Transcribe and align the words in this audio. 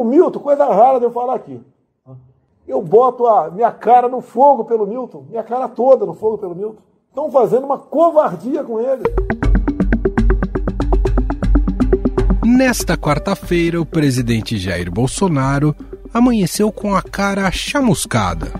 O 0.00 0.04
Milton, 0.04 0.40
coisa 0.40 0.64
rara 0.64 0.98
de 0.98 1.04
eu 1.04 1.10
falar 1.10 1.34
aqui. 1.34 1.60
Eu 2.66 2.80
boto 2.80 3.26
a 3.26 3.50
minha 3.50 3.70
cara 3.70 4.08
no 4.08 4.22
fogo 4.22 4.64
pelo 4.64 4.86
Milton, 4.86 5.26
minha 5.28 5.42
cara 5.42 5.68
toda 5.68 6.06
no 6.06 6.14
fogo 6.14 6.38
pelo 6.38 6.54
Milton. 6.54 6.80
Estão 7.10 7.30
fazendo 7.30 7.66
uma 7.66 7.76
covardia 7.76 8.64
com 8.64 8.80
ele. 8.80 9.02
Nesta 12.42 12.96
quarta-feira, 12.96 13.78
o 13.78 13.84
presidente 13.84 14.56
Jair 14.56 14.90
Bolsonaro 14.90 15.76
amanheceu 16.14 16.72
com 16.72 16.94
a 16.94 17.02
cara 17.02 17.50
chamuscada 17.50 18.54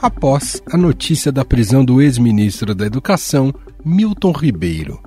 após 0.00 0.62
a 0.72 0.76
notícia 0.76 1.32
da 1.32 1.44
prisão 1.44 1.84
do 1.84 2.00
ex-ministro 2.00 2.72
da 2.72 2.86
Educação, 2.86 3.52
Milton 3.84 4.30
Ribeiro. 4.30 5.00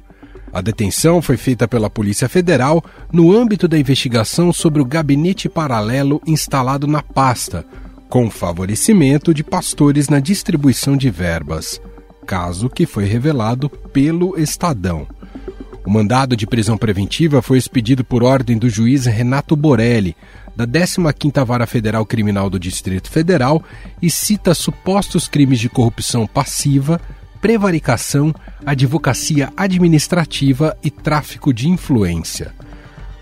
A 0.56 0.62
detenção 0.62 1.22
foi 1.22 1.36
feita 1.36 1.68
pela 1.68 1.90
Polícia 1.90 2.30
Federal 2.30 2.82
no 3.12 3.36
âmbito 3.36 3.68
da 3.68 3.78
investigação 3.78 4.54
sobre 4.54 4.82
o 4.82 4.86
gabinete 4.86 5.50
paralelo 5.50 6.22
instalado 6.26 6.88
na 6.88 7.04
pasta, 7.04 7.66
com 8.08 8.32
favorecimento 8.32 9.34
de 9.34 9.44
pastores 9.44 10.08
na 10.08 10.22
distribuição 10.22 10.96
de 10.96 11.10
verbas, 11.10 11.82
caso 12.26 12.70
que 12.70 12.86
foi 12.86 13.04
revelado 13.04 13.70
pelo 13.70 14.40
Estadão. 14.40 15.06
O 15.86 15.92
mandado 15.92 16.38
de 16.38 16.48
prisão 16.48 16.78
preventiva 16.78 17.42
foi 17.42 17.58
expedido 17.58 18.06
por 18.06 18.24
ordem 18.24 18.58
do 18.58 18.70
juiz 18.70 19.06
Renato 19.06 19.58
Borelli, 19.58 20.16
da 20.56 20.66
15ª 20.66 21.44
Vara 21.44 21.68
Federal 21.68 22.06
Criminal 22.06 22.50
do 22.50 22.58
Distrito 22.58 23.12
Federal, 23.12 23.62
e 24.02 24.10
cita 24.10 24.54
supostos 24.54 25.28
crimes 25.28 25.60
de 25.60 25.68
corrupção 25.68 26.26
passiva, 26.26 27.02
prevaricação, 27.46 28.34
advocacia 28.66 29.54
administrativa 29.56 30.76
e 30.84 30.90
tráfico 30.90 31.54
de 31.54 31.70
influência. 31.70 32.52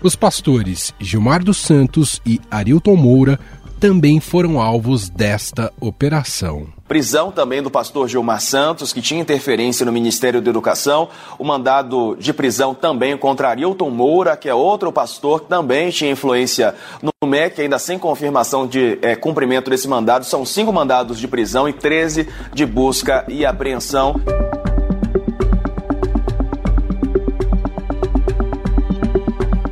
Os 0.02 0.16
pastores 0.16 0.94
Gilmar 0.98 1.44
dos 1.44 1.58
Santos 1.58 2.22
e 2.24 2.40
Arilton 2.50 2.96
Moura 2.96 3.38
também 3.78 4.20
foram 4.20 4.58
alvos 4.58 5.10
desta 5.10 5.70
operação. 5.78 6.73
Prisão 6.86 7.32
também 7.32 7.62
do 7.62 7.70
pastor 7.70 8.06
Gilmar 8.08 8.42
Santos, 8.42 8.92
que 8.92 9.00
tinha 9.00 9.20
interferência 9.20 9.86
no 9.86 9.92
Ministério 9.92 10.42
da 10.42 10.50
Educação. 10.50 11.08
O 11.38 11.44
mandado 11.44 12.14
de 12.20 12.30
prisão 12.32 12.74
também 12.74 13.16
contra 13.16 13.48
Arilton 13.48 13.88
Moura, 13.88 14.36
que 14.36 14.50
é 14.50 14.54
outro 14.54 14.92
pastor 14.92 15.40
que 15.40 15.48
também 15.48 15.90
tinha 15.90 16.10
influência 16.10 16.74
no 17.02 17.26
MEC, 17.26 17.62
ainda 17.62 17.78
sem 17.78 17.98
confirmação 17.98 18.66
de 18.66 18.98
é, 19.00 19.16
cumprimento 19.16 19.70
desse 19.70 19.88
mandado. 19.88 20.26
São 20.26 20.44
cinco 20.44 20.72
mandados 20.74 21.18
de 21.18 21.26
prisão 21.26 21.66
e 21.66 21.72
13 21.72 22.28
de 22.52 22.66
busca 22.66 23.24
e 23.28 23.46
apreensão. 23.46 24.20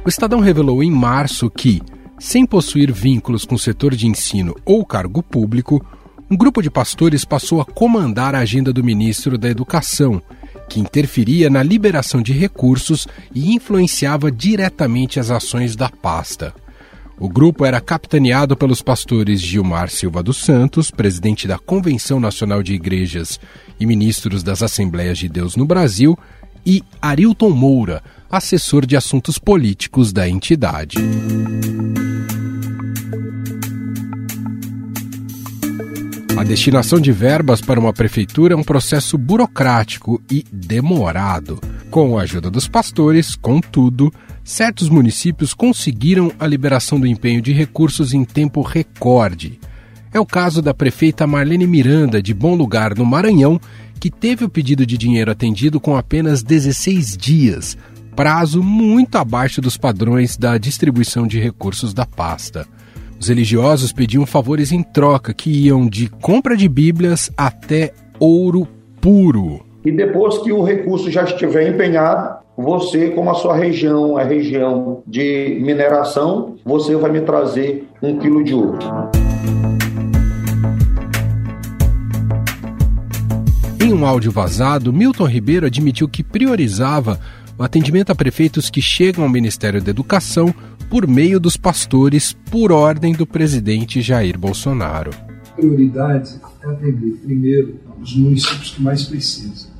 O 0.02 0.08
Estadão 0.08 0.40
revelou 0.40 0.82
em 0.82 0.90
março 0.90 1.50
que 1.50 1.82
sem 2.18 2.46
possuir 2.46 2.90
vínculos 2.90 3.44
com 3.44 3.56
o 3.56 3.58
setor 3.58 3.94
de 3.94 4.06
ensino 4.06 4.54
ou 4.64 4.86
cargo 4.86 5.22
público, 5.22 5.84
um 6.32 6.36
grupo 6.36 6.62
de 6.62 6.70
pastores 6.70 7.26
passou 7.26 7.60
a 7.60 7.64
comandar 7.66 8.34
a 8.34 8.38
agenda 8.38 8.72
do 8.72 8.82
ministro 8.82 9.36
da 9.36 9.50
Educação, 9.50 10.22
que 10.66 10.80
interferia 10.80 11.50
na 11.50 11.62
liberação 11.62 12.22
de 12.22 12.32
recursos 12.32 13.06
e 13.34 13.52
influenciava 13.54 14.32
diretamente 14.32 15.20
as 15.20 15.30
ações 15.30 15.76
da 15.76 15.90
pasta. 15.90 16.54
O 17.20 17.28
grupo 17.28 17.66
era 17.66 17.82
capitaneado 17.82 18.56
pelos 18.56 18.80
pastores 18.80 19.42
Gilmar 19.42 19.90
Silva 19.90 20.22
dos 20.22 20.38
Santos, 20.38 20.90
presidente 20.90 21.46
da 21.46 21.58
Convenção 21.58 22.18
Nacional 22.18 22.62
de 22.62 22.72
Igrejas 22.72 23.38
e 23.78 23.84
ministros 23.84 24.42
das 24.42 24.62
Assembleias 24.62 25.18
de 25.18 25.28
Deus 25.28 25.54
no 25.54 25.66
Brasil, 25.66 26.18
e 26.64 26.82
Arilton 27.02 27.50
Moura, 27.50 28.02
assessor 28.30 28.86
de 28.86 28.96
assuntos 28.96 29.38
políticos 29.38 30.14
da 30.14 30.26
entidade. 30.26 30.96
A 36.42 36.44
destinação 36.44 36.98
de 36.98 37.12
verbas 37.12 37.60
para 37.60 37.78
uma 37.78 37.92
prefeitura 37.92 38.54
é 38.54 38.56
um 38.56 38.64
processo 38.64 39.16
burocrático 39.16 40.20
e 40.28 40.44
demorado. 40.52 41.60
Com 41.88 42.18
a 42.18 42.22
ajuda 42.22 42.50
dos 42.50 42.66
pastores, 42.66 43.36
contudo, 43.36 44.12
certos 44.42 44.88
municípios 44.88 45.54
conseguiram 45.54 46.32
a 46.40 46.46
liberação 46.48 46.98
do 46.98 47.06
empenho 47.06 47.40
de 47.40 47.52
recursos 47.52 48.12
em 48.12 48.24
tempo 48.24 48.60
recorde. 48.60 49.60
É 50.12 50.18
o 50.18 50.26
caso 50.26 50.60
da 50.60 50.74
prefeita 50.74 51.28
Marlene 51.28 51.64
Miranda, 51.64 52.20
de 52.20 52.34
Bom 52.34 52.56
Lugar, 52.56 52.96
no 52.96 53.06
Maranhão, 53.06 53.60
que 54.00 54.10
teve 54.10 54.44
o 54.44 54.48
pedido 54.48 54.84
de 54.84 54.98
dinheiro 54.98 55.30
atendido 55.30 55.78
com 55.78 55.96
apenas 55.96 56.42
16 56.42 57.16
dias, 57.16 57.78
prazo 58.16 58.64
muito 58.64 59.14
abaixo 59.16 59.60
dos 59.60 59.76
padrões 59.76 60.36
da 60.36 60.58
distribuição 60.58 61.24
de 61.24 61.38
recursos 61.38 61.94
da 61.94 62.04
pasta. 62.04 62.66
Os 63.22 63.28
religiosos 63.28 63.92
pediam 63.92 64.26
favores 64.26 64.72
em 64.72 64.82
troca 64.82 65.32
que 65.32 65.48
iam 65.48 65.86
de 65.86 66.08
compra 66.08 66.56
de 66.56 66.68
Bíblias 66.68 67.30
até 67.36 67.92
ouro 68.18 68.66
puro. 69.00 69.64
E 69.84 69.92
depois 69.92 70.38
que 70.38 70.50
o 70.50 70.64
recurso 70.64 71.08
já 71.08 71.22
estiver 71.22 71.68
empenhado, 71.68 72.38
você, 72.56 73.10
como 73.10 73.30
a 73.30 73.34
sua 73.34 73.54
região 73.54 74.18
é 74.18 74.24
região 74.24 75.04
de 75.06 75.56
mineração, 75.62 76.56
você 76.64 76.96
vai 76.96 77.12
me 77.12 77.20
trazer 77.20 77.86
um 78.02 78.18
quilo 78.18 78.42
de 78.42 78.54
ouro. 78.54 78.80
Em 83.80 83.92
um 83.92 84.04
áudio 84.04 84.32
vazado, 84.32 84.92
Milton 84.92 85.26
Ribeiro 85.26 85.66
admitiu 85.66 86.08
que 86.08 86.24
priorizava 86.24 87.20
o 87.56 87.62
atendimento 87.62 88.10
a 88.10 88.14
prefeitos 88.16 88.68
que 88.68 88.82
chegam 88.82 89.22
ao 89.22 89.30
Ministério 89.30 89.80
da 89.80 89.90
Educação 89.90 90.52
por 90.92 91.08
meio 91.08 91.40
dos 91.40 91.56
pastores, 91.56 92.36
por 92.50 92.70
ordem 92.70 93.14
do 93.14 93.26
presidente 93.26 94.02
Jair 94.02 94.38
Bolsonaro. 94.38 95.10
Prioridade 95.56 96.38
é 96.62 96.66
atender, 96.68 97.12
primeiro, 97.24 97.80
os 97.98 98.14
municípios 98.14 98.72
que 98.72 98.82
mais 98.82 99.04
precisam. 99.04 99.70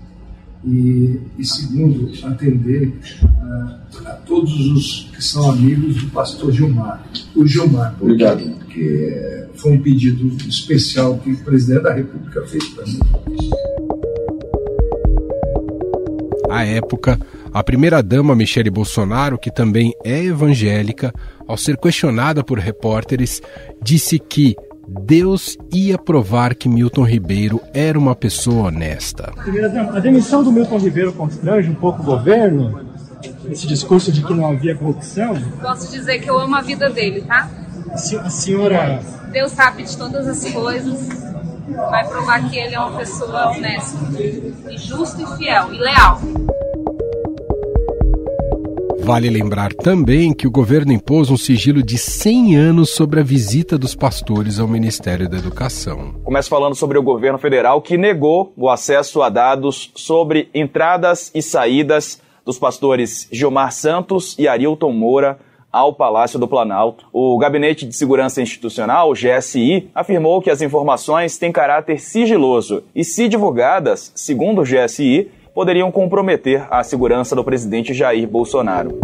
E, 0.65 1.21
e 1.39 1.45
segundo, 1.45 2.11
atender 2.25 2.95
uh, 3.25 4.06
a 4.06 4.12
todos 4.25 4.59
os 4.59 5.11
que 5.15 5.23
são 5.23 5.50
amigos 5.50 5.97
do 5.97 6.09
pastor 6.09 6.50
Gilmar. 6.50 7.06
O 7.37 7.47
Gilmar, 7.47 7.94
Obrigado. 8.00 8.65
que 8.71 9.49
foi 9.56 9.73
um 9.73 9.83
pedido 9.83 10.34
especial 10.49 11.19
que 11.19 11.33
o 11.33 11.37
presidente 11.44 11.83
da 11.83 11.93
República 11.93 12.41
fez 12.47 12.67
para 12.71 12.87
mim. 12.87 13.00
À 16.53 16.67
época, 16.67 17.19
a 17.51 17.65
primeira-dama 17.65 18.37
Michele 18.37 18.69
Bolsonaro, 18.69 19.39
que 19.39 19.51
também 19.51 19.95
é 20.05 20.23
evangélica, 20.23 21.11
ao 21.49 21.57
ser 21.57 21.79
questionada 21.79 22.45
por 22.45 22.59
repórteres, 22.59 23.41
disse 23.83 24.19
que 24.19 24.55
Deus 24.87 25.57
ia 25.73 25.97
provar 25.97 26.55
que 26.55 26.69
Milton 26.69 27.05
Ribeiro 27.05 27.59
era 27.73 27.99
uma 27.99 28.15
pessoa 28.15 28.69
honesta. 28.69 29.33
A 29.95 29.99
demissão 29.99 30.45
do 30.45 30.53
Milton 30.53 30.77
Ribeiro 30.77 31.15
constrange 31.15 31.71
um 31.71 31.75
pouco 31.75 32.03
o 32.03 32.05
governo? 32.05 32.85
Esse 33.51 33.67
discurso 33.67 34.12
de 34.12 34.23
que 34.23 34.35
não 34.35 34.51
havia 34.51 34.75
corrupção? 34.75 35.35
Posso 35.59 35.91
dizer 35.91 36.19
que 36.19 36.29
eu 36.29 36.39
amo 36.39 36.55
a 36.55 36.61
vida 36.61 36.91
dele, 36.91 37.23
tá? 37.23 37.49
A 37.91 38.29
senhora. 38.29 39.01
Deus 39.33 39.53
sabe 39.53 39.85
de 39.85 39.97
todas 39.97 40.29
as 40.29 40.53
coisas. 40.53 41.31
Vai 41.69 42.06
provar 42.09 42.50
que 42.50 42.59
ele 42.59 42.75
é 42.75 42.78
uma 42.81 42.99
pessoa 42.99 43.50
honesta, 43.50 43.99
e 44.71 44.77
justo 44.78 45.23
e 45.23 45.37
fiel 45.37 45.73
e 45.73 45.78
leal. 45.78 46.19
Vale 49.00 49.28
lembrar 49.28 49.73
também 49.73 50.33
que 50.33 50.47
o 50.47 50.50
governo 50.50 50.93
impôs 50.93 51.28
um 51.28 51.37
sigilo 51.37 51.83
de 51.83 51.99
100 51.99 52.56
anos 52.56 52.91
sobre 52.91 53.19
a 53.19 53.23
visita 53.25 53.77
dos 53.77 53.97
pastores 53.97 54.61
ao 54.61 54.69
Ministério 54.69 55.28
da 55.28 55.39
Educação. 55.39 56.15
Começo 56.23 56.49
falando 56.49 56.77
sobre 56.77 56.99
o 56.99 57.03
governo 57.03 57.39
federal 57.39 57.83
que 57.83 57.99
negou 57.99 58.53
o 58.56 58.71
acesso 58.71 59.21
a 59.21 59.29
dados 59.29 59.91
sobre 59.97 60.49
entradas 60.55 61.33
e 61.34 61.43
saídas 61.43 62.21
dos 62.44 62.59
pastores 62.59 63.29
Gilmar 63.33 63.73
Santos 63.73 64.37
e 64.39 64.47
Arilton 64.47 64.93
Moura 64.93 65.39
ao 65.72 65.94
Palácio 65.94 66.38
do 66.38 66.47
Planalto. 66.47 67.06
O 67.12 67.38
Gabinete 67.38 67.87
de 67.87 67.97
Segurança 67.97 68.43
Institucional, 68.43 69.11
o 69.11 69.14
GSI, 69.14 69.88
afirmou 69.94 70.43
que 70.43 70.50
as 70.50 70.61
informações 70.61 71.38
têm 71.38 71.50
caráter 71.50 71.99
sigiloso 71.99 72.82
e, 72.94 73.02
se 73.02 73.29
divulgadas, 73.29 74.12
segundo 74.14 74.61
o 74.61 74.64
GSI, 74.64 75.31
poderiam 75.55 75.91
comprometer 75.91 76.67
a 76.70 76.82
segurança 76.82 77.35
do 77.35 77.44
presidente 77.44 77.94
Jair 77.94 78.29
Bolsonaro. 78.29 78.99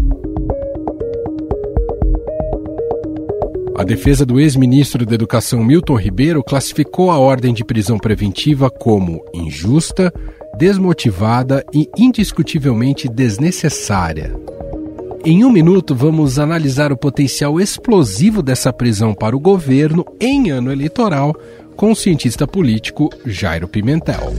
A 3.78 3.84
defesa 3.84 4.26
do 4.26 4.40
ex-ministro 4.40 5.06
da 5.06 5.14
Educação 5.14 5.62
Milton 5.62 5.94
Ribeiro 5.94 6.43
classificou 6.43 7.12
a 7.12 7.19
ordem 7.19 7.54
de 7.54 7.64
prisão 7.64 7.96
preventiva 7.96 8.69
como 8.69 9.25
injusta, 9.32 10.12
desmotivada 10.56 11.64
e 11.72 11.88
indiscutivelmente 11.96 13.08
desnecessária. 13.08 14.34
Em 15.25 15.44
um 15.44 15.50
minuto, 15.50 15.97
vamos 15.97 16.38
analisar 16.38 16.93
o 16.93 16.97
potencial 16.97 17.61
explosivo 17.61 18.41
dessa 18.41 18.73
prisão 18.73 19.12
para 19.12 19.37
o 19.37 19.41
governo 19.41 20.05
em 20.20 20.50
ano 20.50 20.70
eleitoral 20.70 21.35
com 21.76 21.91
o 21.91 21.97
cientista 21.97 22.47
político 22.47 23.11
Jairo 23.26 23.67
Pimentel. 23.67 24.32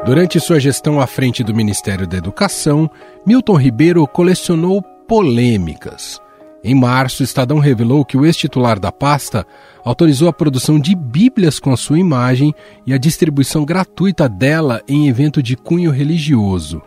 Durante 0.05 0.39
sua 0.39 0.57
gestão 0.57 1.01
à 1.01 1.05
frente 1.05 1.43
do 1.43 1.53
Ministério 1.53 2.07
da 2.07 2.15
Educação, 2.15 2.89
Milton 3.25 3.57
Ribeiro 3.57 4.07
colecionou 4.07 4.81
polêmicas. 5.05 6.21
Em 6.63 6.73
março, 6.73 7.21
o 7.21 7.23
Estadão 7.23 7.59
revelou 7.59 8.03
que 8.03 8.17
o 8.17 8.25
ex-titular 8.25 8.79
da 8.79 8.91
pasta 8.91 9.45
autorizou 9.83 10.27
a 10.27 10.33
produção 10.33 10.79
de 10.79 10.95
Bíblias 10.95 11.59
com 11.59 11.71
a 11.71 11.77
sua 11.77 11.99
imagem 11.99 12.53
e 12.85 12.93
a 12.93 12.97
distribuição 12.97 13.63
gratuita 13.63 14.27
dela 14.27 14.81
em 14.87 15.07
evento 15.07 15.41
de 15.41 15.55
cunho 15.55 15.91
religioso. 15.91 16.81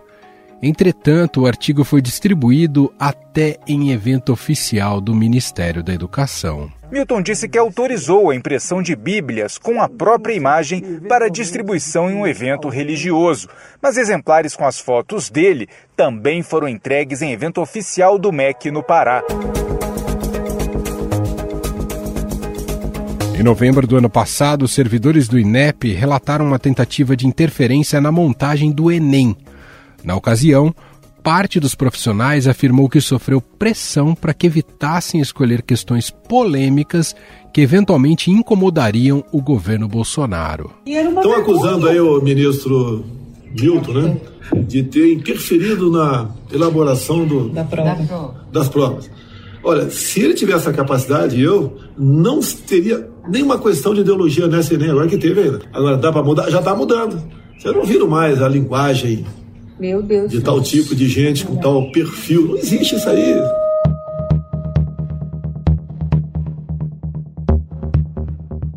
Entretanto, 0.62 1.42
o 1.42 1.46
artigo 1.46 1.84
foi 1.84 2.02
distribuído 2.02 2.92
até 2.98 3.56
em 3.66 3.92
evento 3.92 4.30
oficial 4.30 5.00
do 5.00 5.14
Ministério 5.14 5.82
da 5.82 5.94
Educação. 5.94 6.70
Milton 6.90 7.22
disse 7.22 7.48
que 7.48 7.56
autorizou 7.56 8.30
a 8.30 8.34
impressão 8.34 8.82
de 8.82 8.94
Bíblias 8.94 9.56
com 9.56 9.80
a 9.80 9.88
própria 9.88 10.34
imagem 10.34 11.00
para 11.08 11.30
distribuição 11.30 12.10
em 12.10 12.14
um 12.14 12.26
evento 12.26 12.68
religioso, 12.68 13.48
mas 13.80 13.96
exemplares 13.96 14.54
com 14.54 14.66
as 14.66 14.78
fotos 14.78 15.30
dele 15.30 15.68
também 15.96 16.42
foram 16.42 16.68
entregues 16.68 17.22
em 17.22 17.32
evento 17.32 17.60
oficial 17.60 18.18
do 18.18 18.30
MEC 18.30 18.70
no 18.70 18.82
Pará. 18.82 19.22
Em 23.38 23.42
novembro 23.42 23.86
do 23.86 23.96
ano 23.96 24.10
passado, 24.10 24.64
os 24.64 24.74
servidores 24.74 25.26
do 25.26 25.38
INEP 25.38 25.94
relataram 25.94 26.44
uma 26.44 26.58
tentativa 26.58 27.16
de 27.16 27.26
interferência 27.26 27.98
na 27.98 28.12
montagem 28.12 28.70
do 28.70 28.92
Enem. 28.92 29.34
Na 30.04 30.16
ocasião, 30.16 30.74
parte 31.22 31.60
dos 31.60 31.74
profissionais 31.74 32.48
afirmou 32.48 32.88
que 32.88 33.00
sofreu 33.00 33.40
pressão 33.40 34.14
para 34.14 34.34
que 34.34 34.46
evitassem 34.46 35.20
escolher 35.20 35.62
questões 35.62 36.10
polêmicas 36.10 37.14
que 37.52 37.60
eventualmente 37.60 38.30
incomodariam 38.30 39.24
o 39.32 39.42
governo 39.42 39.86
Bolsonaro. 39.86 40.70
Estão 40.86 41.34
acusando 41.34 41.88
aí 41.88 42.00
o 42.00 42.20
ministro 42.20 43.04
Milton, 43.58 43.92
né, 43.92 44.16
de 44.66 44.82
ter 44.84 45.12
interferido 45.12 45.90
na 45.90 46.30
elaboração 46.52 47.26
do, 47.26 47.48
da 47.48 47.64
prova. 47.64 48.46
das 48.52 48.68
provas. 48.68 49.10
Olha, 49.62 49.90
se 49.90 50.20
ele 50.20 50.34
tivesse 50.34 50.60
essa 50.60 50.72
capacidade, 50.72 51.38
eu 51.40 51.76
não 51.98 52.40
teria 52.40 53.08
nenhuma 53.28 53.58
questão 53.58 53.92
de 53.92 54.00
ideologia 54.00 54.46
nessa 54.46 54.72
Enem, 54.72 54.90
agora 54.90 55.06
que 55.06 55.18
teve 55.18 55.40
ainda. 55.40 55.60
Agora 55.72 55.96
dá 55.98 56.10
para 56.10 56.22
mudar? 56.22 56.48
Já 56.50 56.60
está 56.60 56.74
mudando. 56.74 57.22
Você 57.58 57.70
não 57.70 57.84
viram 57.84 58.08
mais 58.08 58.40
a 58.40 58.48
linguagem 58.48 59.26
Meu 59.80 60.02
Deus 60.02 60.30
de 60.30 60.42
tal 60.42 60.60
tipo 60.60 60.94
de 60.94 61.08
gente 61.08 61.46
com 61.46 61.56
tal 61.56 61.90
perfil. 61.90 62.48
Não 62.48 62.58
existe 62.58 62.96
isso 62.96 63.08
aí. 63.08 63.34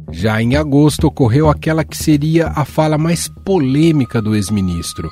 Já 0.09 0.41
em 0.41 0.55
agosto 0.55 1.05
ocorreu 1.05 1.49
aquela 1.49 1.83
que 1.83 1.97
seria 1.97 2.47
a 2.55 2.63
fala 2.63 2.97
mais 2.97 3.27
polêmica 3.43 4.21
do 4.21 4.33
ex-ministro, 4.33 5.09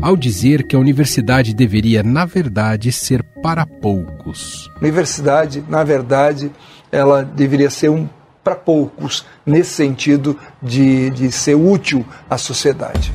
ao 0.00 0.16
dizer 0.16 0.64
que 0.68 0.76
a 0.76 0.78
universidade 0.78 1.52
deveria, 1.52 2.04
na 2.04 2.24
verdade, 2.24 2.92
ser 2.92 3.20
para 3.42 3.66
poucos. 3.66 4.70
Universidade, 4.80 5.64
na 5.68 5.82
verdade, 5.82 6.52
ela 6.92 7.24
deveria 7.24 7.70
ser 7.70 7.88
um 7.88 8.08
para 8.44 8.54
poucos, 8.54 9.24
nesse 9.44 9.70
sentido 9.70 10.38
de, 10.62 11.10
de 11.10 11.32
ser 11.32 11.56
útil 11.56 12.06
à 12.30 12.38
sociedade. 12.38 13.12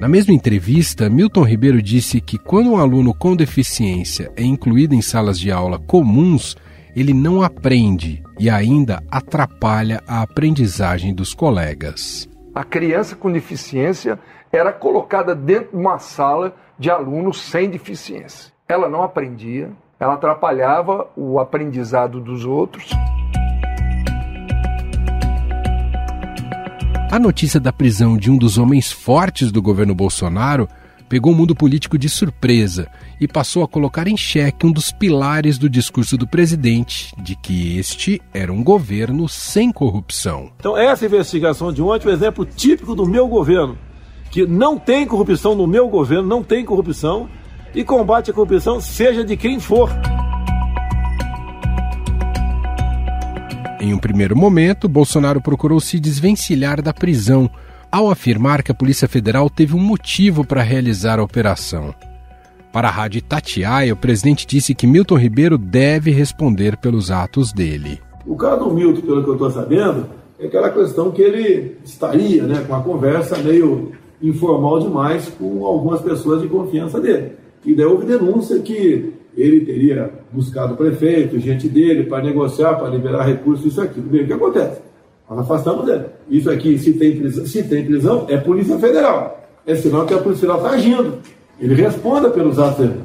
Na 0.00 0.08
mesma 0.08 0.32
entrevista, 0.32 1.10
Milton 1.10 1.42
Ribeiro 1.42 1.82
disse 1.82 2.22
que 2.22 2.38
quando 2.38 2.70
um 2.70 2.78
aluno 2.78 3.12
com 3.12 3.36
deficiência 3.36 4.32
é 4.34 4.42
incluído 4.42 4.94
em 4.94 5.02
salas 5.02 5.38
de 5.38 5.52
aula 5.52 5.78
comuns, 5.78 6.56
ele 6.96 7.12
não 7.12 7.42
aprende 7.42 8.22
e 8.38 8.48
ainda 8.48 9.02
atrapalha 9.10 10.02
a 10.08 10.22
aprendizagem 10.22 11.14
dos 11.14 11.34
colegas. 11.34 12.26
A 12.54 12.64
criança 12.64 13.14
com 13.14 13.30
deficiência 13.30 14.18
era 14.50 14.72
colocada 14.72 15.34
dentro 15.34 15.72
de 15.72 15.76
uma 15.76 15.98
sala 15.98 16.54
de 16.78 16.90
alunos 16.90 17.38
sem 17.38 17.68
deficiência. 17.68 18.50
Ela 18.66 18.88
não 18.88 19.02
aprendia, 19.02 19.70
ela 20.00 20.14
atrapalhava 20.14 21.08
o 21.14 21.38
aprendizado 21.38 22.20
dos 22.20 22.46
outros. 22.46 22.90
A 27.10 27.18
notícia 27.18 27.58
da 27.58 27.72
prisão 27.72 28.16
de 28.16 28.30
um 28.30 28.36
dos 28.38 28.56
homens 28.56 28.92
fortes 28.92 29.50
do 29.50 29.60
governo 29.60 29.96
Bolsonaro 29.96 30.68
pegou 31.08 31.32
o 31.32 31.34
mundo 31.34 31.56
político 31.56 31.98
de 31.98 32.08
surpresa 32.08 32.86
e 33.20 33.26
passou 33.26 33.64
a 33.64 33.68
colocar 33.68 34.06
em 34.06 34.16
xeque 34.16 34.64
um 34.64 34.70
dos 34.70 34.92
pilares 34.92 35.58
do 35.58 35.68
discurso 35.68 36.16
do 36.16 36.24
presidente, 36.24 37.12
de 37.20 37.34
que 37.34 37.76
este 37.76 38.22
era 38.32 38.52
um 38.52 38.62
governo 38.62 39.28
sem 39.28 39.72
corrupção. 39.72 40.52
Então, 40.60 40.76
essa 40.76 41.04
investigação 41.04 41.72
de 41.72 41.82
ontem 41.82 42.06
é 42.06 42.10
um 42.12 42.14
exemplo 42.14 42.46
típico 42.46 42.94
do 42.94 43.04
meu 43.04 43.26
governo, 43.26 43.76
que 44.30 44.46
não 44.46 44.78
tem 44.78 45.04
corrupção 45.04 45.56
no 45.56 45.66
meu 45.66 45.88
governo, 45.88 46.28
não 46.28 46.44
tem 46.44 46.64
corrupção, 46.64 47.28
e 47.74 47.82
combate 47.82 48.30
à 48.30 48.34
corrupção, 48.34 48.80
seja 48.80 49.24
de 49.24 49.36
quem 49.36 49.58
for. 49.58 49.90
Em 53.80 53.94
um 53.94 53.98
primeiro 53.98 54.36
momento, 54.36 54.86
Bolsonaro 54.86 55.40
procurou 55.40 55.80
se 55.80 55.98
desvencilhar 55.98 56.82
da 56.82 56.92
prisão 56.92 57.50
ao 57.90 58.10
afirmar 58.10 58.62
que 58.62 58.70
a 58.70 58.74
Polícia 58.74 59.08
Federal 59.08 59.48
teve 59.48 59.74
um 59.74 59.80
motivo 59.80 60.44
para 60.44 60.62
realizar 60.62 61.18
a 61.18 61.22
operação. 61.22 61.94
Para 62.70 62.88
a 62.88 62.90
Rádio 62.90 63.22
Tatiaia, 63.22 63.94
o 63.94 63.96
presidente 63.96 64.46
disse 64.46 64.74
que 64.74 64.86
Milton 64.86 65.16
Ribeiro 65.16 65.56
deve 65.56 66.10
responder 66.10 66.76
pelos 66.76 67.10
atos 67.10 67.54
dele. 67.54 67.98
O 68.26 68.36
caso 68.36 68.66
do 68.66 68.74
Milton, 68.74 69.00
pelo 69.00 69.24
que 69.24 69.30
eu 69.30 69.32
estou 69.32 69.50
sabendo, 69.50 70.06
é 70.38 70.46
aquela 70.46 70.70
questão 70.70 71.10
que 71.10 71.22
ele 71.22 71.78
estaria 71.82 72.42
né, 72.42 72.62
com 72.66 72.74
uma 72.74 72.82
conversa 72.82 73.38
meio 73.38 73.92
informal 74.22 74.78
demais 74.78 75.26
com 75.38 75.64
algumas 75.64 76.02
pessoas 76.02 76.42
de 76.42 76.48
confiança 76.48 77.00
dele. 77.00 77.32
E 77.64 77.74
daí 77.74 77.86
houve 77.86 78.04
denúncia 78.04 78.58
que 78.60 79.14
ele 79.36 79.60
teria 79.64 80.10
buscado 80.32 80.74
o 80.74 80.76
prefeito, 80.76 81.38
gente 81.38 81.68
dele, 81.68 82.04
para 82.04 82.22
negociar, 82.22 82.74
para 82.74 82.88
liberar 82.88 83.24
recursos, 83.24 83.66
isso 83.66 83.80
aqui. 83.80 84.00
O 84.00 84.26
que 84.26 84.32
acontece? 84.32 84.80
Nós 85.28 85.38
afastamos 85.40 85.88
ele. 85.88 86.04
Isso 86.28 86.50
aqui, 86.50 86.78
se 86.78 86.92
tem 86.94 87.16
prisão, 87.16 87.46
se 87.46 87.62
tem 87.62 87.84
prisão 87.84 88.26
é 88.28 88.36
Polícia 88.36 88.78
Federal. 88.78 89.48
É 89.66 89.74
sinal 89.74 90.04
que 90.06 90.14
a 90.14 90.18
Polícia 90.18 90.40
Federal 90.48 90.64
está 90.64 90.70
agindo. 90.76 91.18
Ele 91.60 91.74
responda 91.74 92.30
pelos 92.30 92.58
atos 92.58 92.78
dele. 92.78 93.00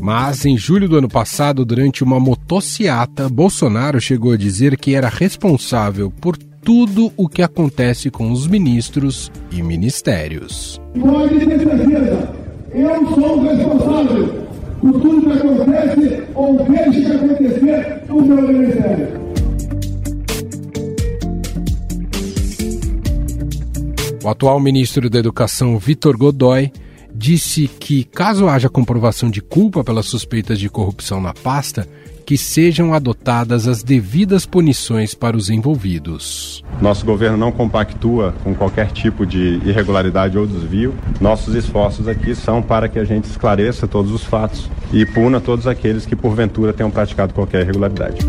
Mas 0.00 0.46
em 0.46 0.56
julho 0.56 0.88
do 0.88 0.96
ano 0.96 1.08
passado, 1.08 1.64
durante 1.64 2.02
uma 2.02 2.18
motociata, 2.18 3.28
Bolsonaro 3.28 4.00
chegou 4.00 4.32
a 4.32 4.36
dizer 4.36 4.76
que 4.78 4.94
era 4.94 5.08
responsável 5.08 6.10
por 6.10 6.36
tudo 6.62 7.12
o 7.16 7.28
que 7.28 7.42
acontece 7.42 8.10
com 8.10 8.30
os 8.30 8.46
ministros 8.46 9.30
e 9.50 9.62
ministérios. 9.62 10.80
Pode 11.00 11.38
ter 11.38 11.58
certeza, 11.58 12.34
eu 12.72 13.06
sou 13.14 13.38
o 13.38 13.42
responsável 13.42 14.46
por 14.80 14.92
tudo 15.00 15.22
que 15.22 15.48
acontece 15.48 16.22
ou 16.34 16.56
deixa 16.64 17.00
de 17.00 17.12
acontecer 17.12 18.02
no 18.08 18.22
meu 18.22 18.48
ministério. 18.48 19.20
O 24.22 24.28
atual 24.28 24.60
ministro 24.60 25.08
da 25.08 25.18
Educação, 25.18 25.78
Vitor 25.78 26.16
Godoy, 26.16 26.70
disse 27.14 27.68
que, 27.68 28.04
caso 28.04 28.48
haja 28.48 28.68
comprovação 28.68 29.30
de 29.30 29.40
culpa 29.40 29.84
pelas 29.84 30.06
suspeitas 30.06 30.58
de 30.58 30.68
corrupção 30.68 31.20
na 31.20 31.34
pasta, 31.34 31.88
que 32.30 32.38
sejam 32.38 32.94
adotadas 32.94 33.66
as 33.66 33.82
devidas 33.82 34.46
punições 34.46 35.14
para 35.14 35.36
os 35.36 35.50
envolvidos. 35.50 36.62
Nosso 36.80 37.04
governo 37.04 37.36
não 37.36 37.50
compactua 37.50 38.32
com 38.44 38.54
qualquer 38.54 38.92
tipo 38.92 39.26
de 39.26 39.60
irregularidade 39.64 40.38
ou 40.38 40.46
desvio. 40.46 40.94
Nossos 41.20 41.56
esforços 41.56 42.06
aqui 42.06 42.34
são 42.36 42.62
para 42.62 42.88
que 42.88 43.00
a 43.00 43.04
gente 43.04 43.24
esclareça 43.24 43.88
todos 43.88 44.12
os 44.12 44.22
fatos 44.22 44.70
e 44.92 45.04
puna 45.04 45.40
todos 45.40 45.66
aqueles 45.66 46.06
que 46.06 46.14
porventura 46.14 46.72
tenham 46.72 46.90
praticado 46.90 47.34
qualquer 47.34 47.62
irregularidade. 47.62 48.24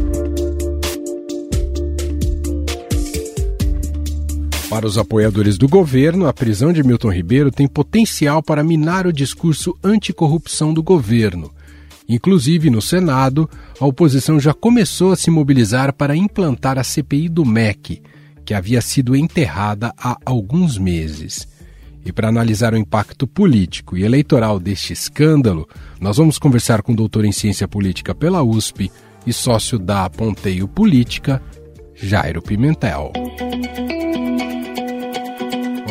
Para 4.71 4.87
os 4.87 4.97
apoiadores 4.97 5.57
do 5.57 5.67
governo, 5.67 6.27
a 6.27 6.33
prisão 6.33 6.71
de 6.71 6.81
Milton 6.81 7.11
Ribeiro 7.11 7.51
tem 7.51 7.67
potencial 7.67 8.41
para 8.41 8.63
minar 8.63 9.05
o 9.05 9.11
discurso 9.11 9.77
anticorrupção 9.83 10.73
do 10.73 10.81
governo. 10.81 11.51
Inclusive, 12.07 12.69
no 12.69 12.81
Senado, 12.81 13.49
a 13.77 13.85
oposição 13.85 14.39
já 14.39 14.53
começou 14.53 15.11
a 15.11 15.17
se 15.17 15.29
mobilizar 15.29 15.93
para 15.93 16.15
implantar 16.15 16.79
a 16.79 16.85
CPI 16.85 17.27
do 17.27 17.43
MEC, 17.43 18.01
que 18.45 18.53
havia 18.53 18.79
sido 18.79 19.13
enterrada 19.13 19.93
há 19.97 20.15
alguns 20.25 20.77
meses. 20.77 21.45
E 22.05 22.13
para 22.13 22.29
analisar 22.29 22.73
o 22.73 22.77
impacto 22.77 23.27
político 23.27 23.97
e 23.97 24.05
eleitoral 24.05 24.57
deste 24.57 24.93
escândalo, 24.93 25.67
nós 25.99 26.15
vamos 26.15 26.39
conversar 26.39 26.81
com 26.81 26.93
o 26.93 26.95
doutor 26.95 27.25
em 27.25 27.33
ciência 27.33 27.67
política 27.67 28.15
pela 28.15 28.41
USP 28.41 28.89
e 29.27 29.33
sócio 29.33 29.77
da 29.77 30.09
Ponteio 30.09 30.65
Política, 30.65 31.43
Jairo 31.93 32.41
Pimentel. 32.41 33.11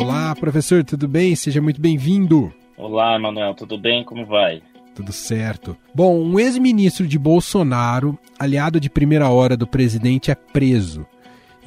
Olá, 0.01 0.33
professor, 0.33 0.83
tudo 0.83 1.07
bem? 1.07 1.35
Seja 1.35 1.61
muito 1.61 1.79
bem-vindo. 1.79 2.51
Olá, 2.75 3.19
Manuel, 3.19 3.53
tudo 3.53 3.77
bem? 3.77 4.03
Como 4.03 4.25
vai? 4.25 4.59
Tudo 4.95 5.13
certo. 5.13 5.77
Bom, 5.93 6.19
um 6.19 6.39
ex-ministro 6.39 7.05
de 7.05 7.19
Bolsonaro, 7.19 8.17
aliado 8.39 8.79
de 8.79 8.89
primeira 8.89 9.29
hora 9.29 9.55
do 9.55 9.67
presidente, 9.67 10.31
é 10.31 10.35
preso. 10.35 11.05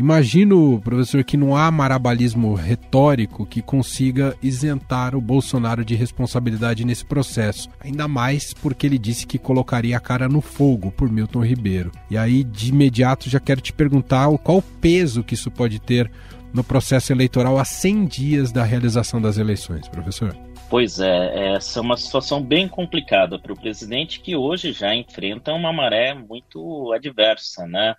Imagino, 0.00 0.80
professor, 0.80 1.22
que 1.22 1.36
não 1.36 1.56
há 1.56 1.70
marabalismo 1.70 2.54
retórico 2.54 3.46
que 3.46 3.62
consiga 3.62 4.36
isentar 4.42 5.14
o 5.14 5.20
Bolsonaro 5.20 5.84
de 5.84 5.94
responsabilidade 5.94 6.84
nesse 6.84 7.04
processo. 7.04 7.68
Ainda 7.78 8.08
mais 8.08 8.52
porque 8.52 8.84
ele 8.84 8.98
disse 8.98 9.28
que 9.28 9.38
colocaria 9.38 9.96
a 9.96 10.00
cara 10.00 10.28
no 10.28 10.40
fogo 10.40 10.90
por 10.90 11.08
Milton 11.08 11.44
Ribeiro. 11.44 11.92
E 12.10 12.18
aí, 12.18 12.42
de 12.42 12.70
imediato, 12.70 13.30
já 13.30 13.38
quero 13.38 13.60
te 13.60 13.72
perguntar 13.72 14.26
qual 14.38 14.58
o 14.58 14.62
peso 14.62 15.22
que 15.22 15.34
isso 15.34 15.52
pode 15.52 15.80
ter 15.80 16.10
no 16.54 16.62
processo 16.62 17.12
eleitoral 17.12 17.58
a 17.58 17.64
100 17.64 18.06
dias 18.06 18.52
da 18.52 18.62
realização 18.62 19.20
das 19.20 19.36
eleições, 19.36 19.88
professor? 19.88 20.34
Pois 20.70 21.00
é, 21.00 21.54
essa 21.54 21.80
é 21.80 21.82
uma 21.82 21.96
situação 21.96 22.40
bem 22.40 22.68
complicada 22.68 23.38
para 23.38 23.52
o 23.52 23.60
presidente 23.60 24.20
que 24.20 24.36
hoje 24.36 24.72
já 24.72 24.94
enfrenta 24.94 25.52
uma 25.52 25.72
maré 25.72 26.14
muito 26.14 26.92
adversa, 26.92 27.66
né? 27.66 27.96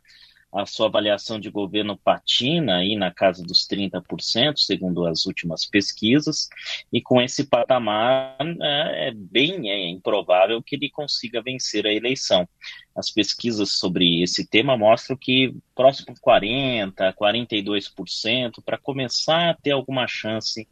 A 0.56 0.66
sua 0.66 0.88
avaliação 0.88 1.40
de 1.40 1.50
governo 1.50 1.98
patina 1.98 2.78
aí 2.78 2.96
na 2.96 3.12
casa 3.12 3.44
dos 3.44 3.68
30%, 3.68 4.58
segundo 4.58 5.06
as 5.06 5.26
últimas 5.26 5.66
pesquisas, 5.66 6.48
e 6.92 7.02
com 7.02 7.22
esse 7.22 7.46
patamar 7.46 8.38
é, 8.62 9.10
é 9.10 9.12
bem 9.14 9.70
é 9.70 9.90
improvável 9.90 10.64
que 10.64 10.76
ele 10.76 10.90
consiga 10.90 11.42
vencer 11.42 11.86
a 11.86 11.94
eleição. 11.94 12.48
As 12.96 13.12
pesquisas 13.12 13.74
sobre 13.74 14.24
esse 14.24 14.48
tema 14.48 14.78
mostram 14.78 15.18
que 15.18 15.54
próximo 15.76 16.16
40, 16.22 17.14
42% 17.14 18.64
para 18.64 18.78
começar 18.78 19.50
a 19.50 19.54
ter 19.54 19.72
alguma 19.72 20.08
chance 20.08 20.66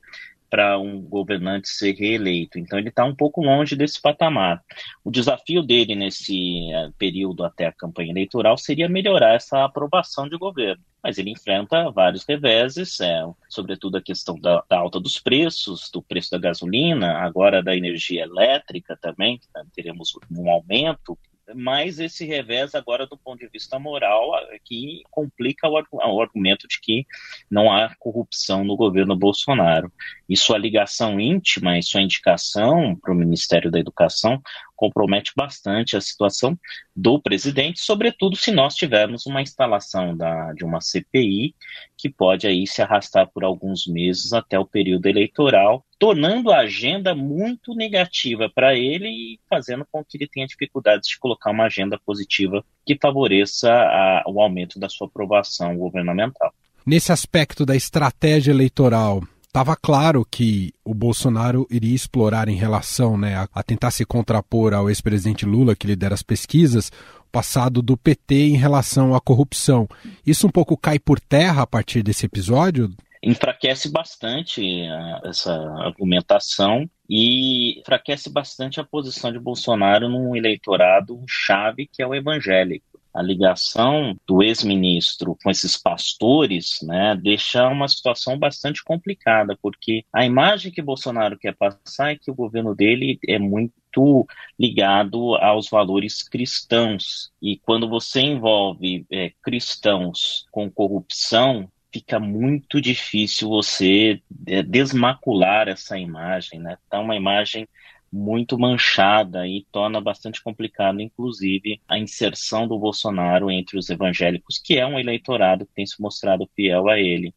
para 0.54 0.78
um 0.78 1.02
governante 1.02 1.68
ser 1.68 1.96
reeleito. 1.96 2.60
Então 2.60 2.78
ele 2.78 2.90
está 2.90 3.04
um 3.04 3.16
pouco 3.16 3.42
longe 3.42 3.76
desse 3.76 4.00
patamar. 4.00 4.64
O 5.04 5.10
desafio 5.10 5.64
dele 5.64 5.96
nesse 5.96 6.72
eh, 6.72 6.92
período 6.96 7.44
até 7.44 7.66
a 7.66 7.72
campanha 7.72 8.12
eleitoral 8.12 8.56
seria 8.56 8.88
melhorar 8.88 9.34
essa 9.34 9.66
aprovação 9.66 10.30
de 10.30 10.38
governo. 10.38 10.84
Mas 11.02 11.18
ele 11.18 11.32
enfrenta 11.32 11.90
vários 11.90 12.24
reveses, 12.24 13.02
é, 13.02 13.24
sobretudo 13.50 13.98
a 13.98 14.02
questão 14.02 14.40
da, 14.40 14.64
da, 14.70 14.78
alta 14.78 15.00
dos 15.00 15.20
preços, 15.20 15.90
do 15.92 16.04
preço 16.04 16.30
da 16.30 16.38
gasolina, 16.38 17.18
agora 17.18 17.64
da 17.64 17.76
energia 17.76 18.22
elétrica 18.22 18.96
também, 18.96 19.42
né, 19.56 19.64
teremos 19.74 20.14
um 20.30 20.52
aumento 20.52 21.18
mas 21.56 22.00
esse 22.00 22.26
revés 22.26 22.74
agora 22.74 23.06
do 23.06 23.18
ponto 23.18 23.40
de 23.40 23.50
vista 23.50 23.78
moral 23.78 24.32
que 24.64 25.04
complica 25.12 25.68
o, 25.68 25.82
o, 25.92 26.22
argumento 26.22 26.68
de 26.68 26.80
que 26.80 27.06
não 27.50 27.72
há 27.72 27.94
corrupção 28.00 28.64
no 28.64 28.76
governo 28.76 29.16
Bolsonaro. 29.16 29.92
E 30.30 30.38
sua 30.38 30.58
ligação 30.58 31.20
íntima 31.20 31.78
e 31.78 31.84
sua 31.84 32.02
indicação 32.02 32.96
para 32.96 33.12
o 33.12 33.16
Ministério 33.16 33.70
da 33.70 33.80
Educação 33.80 34.42
compromete 34.76 35.32
bastante 35.36 35.96
a 35.96 36.02
situação 36.02 36.58
do 36.96 37.22
presidente, 37.22 37.82
sobretudo 37.82 38.36
se 38.36 38.52
nós 38.52 38.76
tivermos 38.76 39.26
uma 39.26 39.42
instalação 39.42 40.16
da, 40.16 40.54
de 40.54 40.64
uma 40.64 40.82
CPI 40.82 41.56
que 41.98 42.10
pode 42.10 42.48
aí 42.48 42.68
se 42.68 42.82
arrastar 42.82 43.30
por 43.34 43.44
alguns 43.44 43.88
meses 43.88 44.34
até 44.34 44.60
o 44.60 44.66
período 44.66 45.08
eleitoral, 45.08 45.86
tornando 45.98 46.52
a 46.52 46.60
agenda 46.60 47.16
muito 47.16 47.74
negativa 47.74 48.50
para 48.54 48.76
ele 48.76 49.08
e 49.08 49.40
fazendo 49.50 49.86
com 49.92 50.04
que 50.04 50.18
ele 50.18 50.28
tenha 50.28 50.48
dificuldades 50.48 51.08
de 51.08 51.18
colocar 51.18 51.52
uma 51.52 51.66
agenda 51.66 52.00
positiva 52.06 52.64
que 52.86 52.98
favoreça 53.02 53.72
a, 53.72 54.24
o 54.28 54.42
aumento 54.42 54.80
da 54.80 54.90
sua 54.90 55.08
aprovação 55.08 55.78
governamental. 55.78 56.54
Nesse 56.86 57.14
aspecto 57.14 57.66
da 57.66 57.76
estratégia 57.76 58.52
eleitoral, 58.52 59.24
estava 59.54 59.76
claro 59.76 60.26
que 60.26 60.74
o 60.84 60.96
Bolsonaro 60.96 61.68
iria 61.70 61.94
explorar 61.94 62.50
em 62.50 62.56
relação 62.56 63.16
né, 63.16 63.36
a, 63.36 63.48
a 63.54 63.62
tentar 63.62 63.92
se 63.92 64.04
contrapor 64.04 64.74
ao 64.74 64.90
ex-presidente 64.90 65.46
Lula, 65.46 65.76
que 65.76 65.86
lidera 65.86 66.16
as 66.16 66.24
pesquisas, 66.24 66.92
o 67.20 67.32
passado 67.32 67.80
do 67.80 67.96
PT 67.96 68.34
em 68.34 68.58
relação 68.58 69.14
à 69.14 69.22
corrupção. 69.22 69.88
Isso 70.26 70.48
um 70.48 70.50
pouco 70.50 70.76
cai 70.76 70.98
por 70.98 71.20
terra 71.20 71.62
a 71.62 71.68
partir 71.68 72.02
desse 72.02 72.26
episódio? 72.26 72.90
Enfraquece 73.22 73.92
bastante 73.92 74.60
uh, 74.62 75.28
essa 75.28 75.54
argumentação 75.86 76.90
e 77.08 77.80
enfraquece 77.80 78.32
bastante 78.32 78.80
a 78.80 78.84
posição 78.84 79.32
de 79.32 79.38
Bolsonaro 79.38 80.10
num 80.10 80.36
eleitorado 80.36 81.24
chave 81.28 81.88
que 81.88 82.02
é 82.02 82.08
o 82.08 82.16
evangélico 82.16 82.93
a 83.14 83.22
ligação 83.22 84.16
do 84.28 84.42
ex-ministro 84.42 85.38
com 85.44 85.50
esses 85.50 85.78
pastores, 85.78 86.80
né, 86.82 87.16
deixa 87.16 87.68
uma 87.68 87.88
situação 87.88 88.38
bastante 88.38 88.84
complicada, 88.84 89.58
porque 89.62 90.04
a 90.12 90.26
imagem 90.26 90.72
que 90.72 90.82
Bolsonaro 90.82 91.38
quer 91.38 91.56
passar 91.56 92.12
é 92.12 92.18
que 92.18 92.32
o 92.32 92.36
governo 92.36 92.76
dele 92.76 93.20
é 93.28 93.38
muito 93.38 94.28
ligado 94.60 95.36
aos 95.36 95.70
valores 95.70 96.24
cristãos. 96.24 97.32
E 97.42 97.58
quando 97.60 97.88
você 97.88 98.22
envolve 98.22 99.06
é, 99.12 99.32
cristãos 99.44 100.46
com 100.52 100.72
corrupção, 100.72 101.70
fica 101.94 102.20
muito 102.20 102.82
difícil 102.82 103.50
você 103.50 104.20
é, 104.48 104.64
desmacular 104.64 105.68
essa 105.68 105.98
imagem, 105.98 106.60
né? 106.60 106.78
Tá 106.90 107.00
uma 107.00 107.16
imagem 107.16 107.68
muito 108.14 108.60
manchada 108.60 109.48
e 109.48 109.66
torna 109.72 110.00
bastante 110.00 110.42
complicado, 110.44 111.02
inclusive, 111.02 111.82
a 111.88 111.98
inserção 111.98 112.68
do 112.68 112.78
Bolsonaro 112.78 113.50
entre 113.50 113.76
os 113.76 113.90
evangélicos, 113.90 114.60
que 114.64 114.78
é 114.78 114.86
um 114.86 115.00
eleitorado 115.00 115.66
que 115.66 115.74
tem 115.74 115.86
se 115.86 116.00
mostrado 116.00 116.48
fiel 116.56 116.88
a 116.90 117.00
ele. 117.00 117.34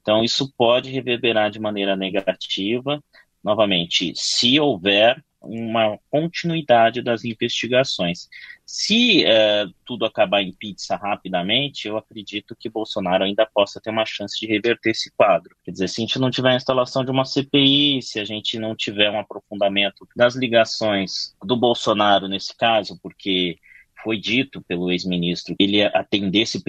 Então, 0.00 0.24
isso 0.24 0.52
pode 0.56 0.90
reverberar 0.90 1.48
de 1.50 1.60
maneira 1.60 1.94
negativa. 1.94 3.00
Novamente, 3.42 4.12
se 4.16 4.58
houver 4.58 5.24
uma 5.46 5.98
continuidade 6.10 7.02
das 7.02 7.24
investigações. 7.24 8.28
Se 8.64 9.24
uh, 9.24 9.72
tudo 9.84 10.04
acabar 10.04 10.42
em 10.42 10.52
pizza 10.52 10.96
rapidamente, 10.96 11.86
eu 11.86 11.96
acredito 11.96 12.56
que 12.56 12.68
Bolsonaro 12.68 13.24
ainda 13.24 13.46
possa 13.46 13.80
ter 13.80 13.90
uma 13.90 14.04
chance 14.04 14.38
de 14.38 14.46
reverter 14.46 14.90
esse 14.90 15.10
quadro. 15.16 15.54
Quer 15.64 15.70
dizer, 15.70 15.88
se 15.88 16.00
a 16.00 16.04
gente 16.04 16.18
não 16.18 16.30
tiver 16.30 16.50
a 16.50 16.56
instalação 16.56 17.04
de 17.04 17.10
uma 17.10 17.24
CPI, 17.24 18.02
se 18.02 18.18
a 18.18 18.24
gente 18.24 18.58
não 18.58 18.74
tiver 18.74 19.10
um 19.10 19.20
aprofundamento 19.20 20.06
das 20.16 20.34
ligações 20.34 21.34
do 21.42 21.56
Bolsonaro 21.56 22.26
nesse 22.26 22.56
caso, 22.56 22.98
porque 23.00 23.58
foi 24.02 24.18
dito 24.18 24.62
pelo 24.62 24.90
ex-ministro 24.90 25.54
que 25.56 25.64
ele 25.64 25.82
atendesse 25.82 26.62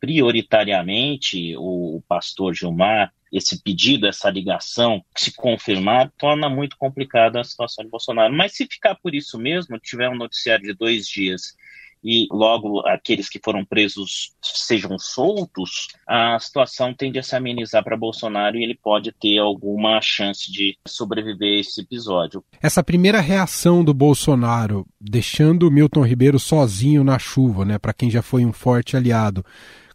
prioritariamente 0.00 1.54
o 1.56 2.02
pastor 2.08 2.54
Gilmar 2.54 3.12
esse 3.32 3.62
pedido, 3.62 4.06
essa 4.06 4.28
ligação, 4.28 5.02
se 5.16 5.32
confirmar, 5.34 6.12
torna 6.18 6.50
muito 6.50 6.76
complicada 6.76 7.40
a 7.40 7.44
situação 7.44 7.82
de 7.82 7.90
Bolsonaro. 7.90 8.32
Mas 8.34 8.54
se 8.54 8.66
ficar 8.66 8.94
por 8.96 9.14
isso 9.14 9.38
mesmo, 9.38 9.78
tiver 9.78 10.10
um 10.10 10.16
noticiário 10.16 10.66
de 10.66 10.74
dois 10.74 11.06
dias 11.08 11.56
e 12.02 12.26
logo 12.30 12.80
aqueles 12.86 13.28
que 13.28 13.40
foram 13.42 13.64
presos 13.64 14.32
sejam 14.42 14.98
soltos, 14.98 15.88
a 16.06 16.38
situação 16.38 16.92
tende 16.92 17.18
a 17.18 17.22
se 17.22 17.36
amenizar 17.36 17.82
para 17.84 17.96
Bolsonaro 17.96 18.56
e 18.56 18.64
ele 18.64 18.74
pode 18.74 19.12
ter 19.12 19.38
alguma 19.38 20.00
chance 20.00 20.50
de 20.50 20.76
sobreviver 20.86 21.58
a 21.58 21.60
esse 21.60 21.80
episódio. 21.80 22.44
Essa 22.60 22.82
primeira 22.82 23.20
reação 23.20 23.84
do 23.84 23.94
Bolsonaro, 23.94 24.86
deixando 25.00 25.70
Milton 25.70 26.04
Ribeiro 26.04 26.38
sozinho 26.38 27.04
na 27.04 27.18
chuva, 27.18 27.64
né, 27.64 27.78
para 27.78 27.92
quem 27.92 28.10
já 28.10 28.22
foi 28.22 28.44
um 28.44 28.52
forte 28.52 28.96
aliado. 28.96 29.44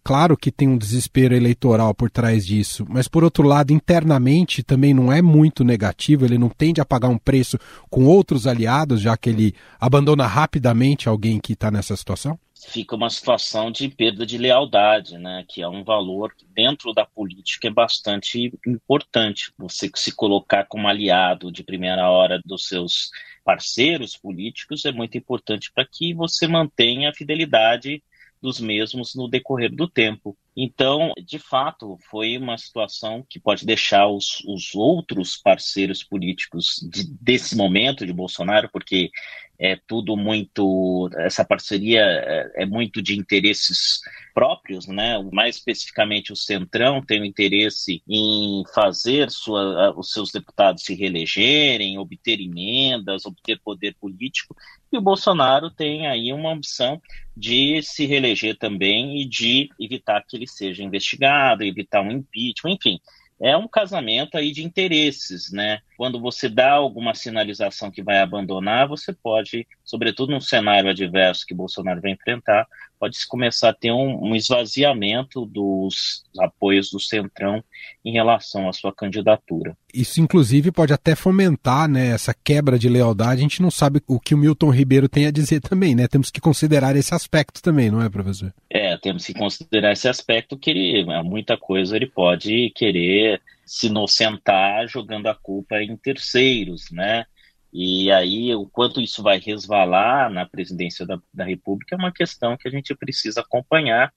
Claro 0.07 0.37
que 0.37 0.53
tem 0.53 0.69
um 0.69 0.77
desespero 0.77 1.35
eleitoral 1.35 1.93
por 1.93 2.09
trás 2.09 2.47
disso, 2.47 2.85
mas 2.87 3.09
por 3.09 3.25
outro 3.25 3.45
lado, 3.45 3.73
internamente 3.73 4.63
também 4.63 4.93
não 4.93 5.11
é 5.11 5.21
muito 5.21 5.65
negativo, 5.65 6.23
ele 6.23 6.37
não 6.37 6.47
tende 6.47 6.79
a 6.79 6.85
pagar 6.85 7.09
um 7.09 7.17
preço 7.17 7.59
com 7.89 8.05
outros 8.05 8.47
aliados, 8.47 9.01
já 9.01 9.17
que 9.17 9.29
ele 9.29 9.53
abandona 9.77 10.25
rapidamente 10.25 11.09
alguém 11.09 11.41
que 11.41 11.51
está 11.51 11.69
nessa 11.69 11.93
situação? 11.97 12.39
Fica 12.69 12.95
uma 12.95 13.09
situação 13.09 13.69
de 13.69 13.89
perda 13.89 14.25
de 14.25 14.37
lealdade, 14.37 15.17
né? 15.17 15.43
Que 15.45 15.61
é 15.61 15.67
um 15.67 15.83
valor 15.83 16.33
dentro 16.55 16.93
da 16.93 17.05
política 17.05 17.67
é 17.67 17.71
bastante 17.71 18.57
importante. 18.65 19.51
Você 19.57 19.91
se 19.93 20.15
colocar 20.15 20.63
como 20.69 20.87
aliado 20.87 21.51
de 21.51 21.65
primeira 21.65 22.09
hora 22.09 22.41
dos 22.45 22.65
seus 22.69 23.09
parceiros 23.43 24.15
políticos 24.15 24.85
é 24.85 24.91
muito 24.93 25.17
importante 25.17 25.69
para 25.75 25.85
que 25.85 26.13
você 26.13 26.47
mantenha 26.47 27.09
a 27.09 27.13
fidelidade 27.13 28.01
dos 28.41 28.59
mesmos 28.59 29.15
no 29.15 29.27
decorrer 29.27 29.73
do 29.73 29.87
tempo. 29.87 30.37
Então, 30.55 31.13
de 31.23 31.37
fato, 31.37 31.97
foi 32.09 32.37
uma 32.37 32.57
situação 32.57 33.25
que 33.29 33.39
pode 33.39 33.65
deixar 33.65 34.07
os, 34.07 34.43
os 34.45 34.73
outros 34.73 35.37
parceiros 35.37 36.03
políticos 36.03 36.79
de, 36.89 37.03
desse 37.21 37.55
momento 37.55 38.05
de 38.05 38.13
Bolsonaro, 38.13 38.69
porque 38.71 39.11
é 39.59 39.75
tudo 39.87 40.15
muito. 40.15 41.09
Essa 41.17 41.43
parceria 41.43 42.01
é, 42.01 42.63
é, 42.63 42.65
muito 42.65 43.01
de 43.01 43.17
interesses 43.17 43.99
próprios, 44.33 44.87
né? 44.87 45.17
Mais 45.31 45.55
especificamente 45.55 46.31
o 46.31 46.35
Centrão 46.35 47.01
tem 47.03 47.21
o 47.21 47.25
interesse 47.25 48.03
em 48.07 48.63
fazer 48.73 49.31
sua, 49.31 49.97
os 49.97 50.11
seus 50.11 50.31
deputados 50.31 50.83
se 50.83 50.93
reelegerem, 50.93 51.97
obter 51.97 52.39
emendas, 52.39 53.25
obter 53.25 53.59
poder 53.63 53.95
político, 53.99 54.55
e 54.91 54.97
o 54.97 55.01
Bolsonaro 55.01 55.71
tem 55.71 56.07
aí 56.07 56.31
uma 56.31 56.53
opção 56.53 57.01
de 57.35 57.81
se 57.81 58.05
reeleger 58.05 58.57
também 58.57 59.21
e 59.21 59.25
de 59.25 59.69
evitar 59.79 60.23
que 60.27 60.37
ele 60.37 60.47
seja 60.47 60.83
investigado, 60.83 61.63
evitar 61.63 62.01
um 62.01 62.11
impeachment, 62.11 62.73
enfim 62.75 62.99
é 63.39 63.55
um 63.55 63.67
casamento 63.67 64.37
aí 64.37 64.51
de 64.51 64.63
interesses, 64.63 65.51
né? 65.51 65.79
Quando 65.95 66.19
você 66.19 66.49
dá 66.49 66.71
alguma 66.71 67.13
sinalização 67.13 67.91
que 67.91 68.01
vai 68.01 68.19
abandonar, 68.19 68.87
você 68.87 69.13
pode, 69.13 69.67
sobretudo 69.83 70.31
num 70.31 70.41
cenário 70.41 70.89
adverso 70.89 71.45
que 71.45 71.53
Bolsonaro 71.53 72.01
vai 72.01 72.11
enfrentar, 72.11 72.67
pode 72.99 73.17
começar 73.27 73.69
a 73.69 73.73
ter 73.73 73.91
um, 73.91 74.29
um 74.29 74.35
esvaziamento 74.35 75.45
dos 75.45 76.23
apoios 76.39 76.89
do 76.89 76.99
Centrão 76.99 77.63
em 78.03 78.11
relação 78.11 78.67
à 78.67 78.73
sua 78.73 78.93
candidatura. 78.93 79.75
Isso, 79.93 80.21
inclusive, 80.21 80.71
pode 80.71 80.93
até 80.93 81.15
fomentar 81.15 81.87
né, 81.89 82.07
essa 82.09 82.33
quebra 82.33 82.77
de 82.77 82.89
lealdade. 82.89 83.39
A 83.39 83.43
gente 83.43 83.61
não 83.61 83.71
sabe 83.71 84.01
o 84.07 84.19
que 84.19 84.35
o 84.35 84.37
Milton 84.37 84.69
Ribeiro 84.69 85.09
tem 85.09 85.25
a 85.25 85.31
dizer 85.31 85.61
também, 85.61 85.95
né? 85.95 86.07
Temos 86.07 86.29
que 86.29 86.41
considerar 86.41 86.95
esse 86.95 87.13
aspecto 87.13 87.61
também, 87.61 87.89
não 87.89 88.01
é, 88.01 88.09
professor? 88.09 88.53
É, 88.69 88.97
temos 88.97 89.25
que 89.25 89.33
considerar 89.33 89.91
esse 89.91 90.07
aspecto 90.07 90.57
que 90.57 90.69
ele, 90.69 91.05
muita 91.23 91.57
coisa 91.57 91.95
ele 91.95 92.07
pode 92.07 92.71
querer 92.75 93.41
se 93.65 93.87
inocentar 93.87 94.87
jogando 94.87 95.27
a 95.27 95.35
culpa 95.35 95.81
em 95.81 95.95
terceiros, 95.97 96.85
né? 96.91 97.25
E 97.71 98.11
aí, 98.11 98.53
o 98.55 98.65
quanto 98.65 99.01
isso 99.01 99.21
vai 99.21 99.39
resvalar 99.39 100.29
na 100.31 100.45
presidência 100.45 101.05
da, 101.05 101.19
da 101.33 101.43
República 101.43 101.95
é 101.95 101.97
uma 101.97 102.11
questão 102.11 102.57
que 102.57 102.67
a 102.67 102.71
gente 102.71 102.95
precisa 102.95 103.41
acompanhar. 103.41 104.13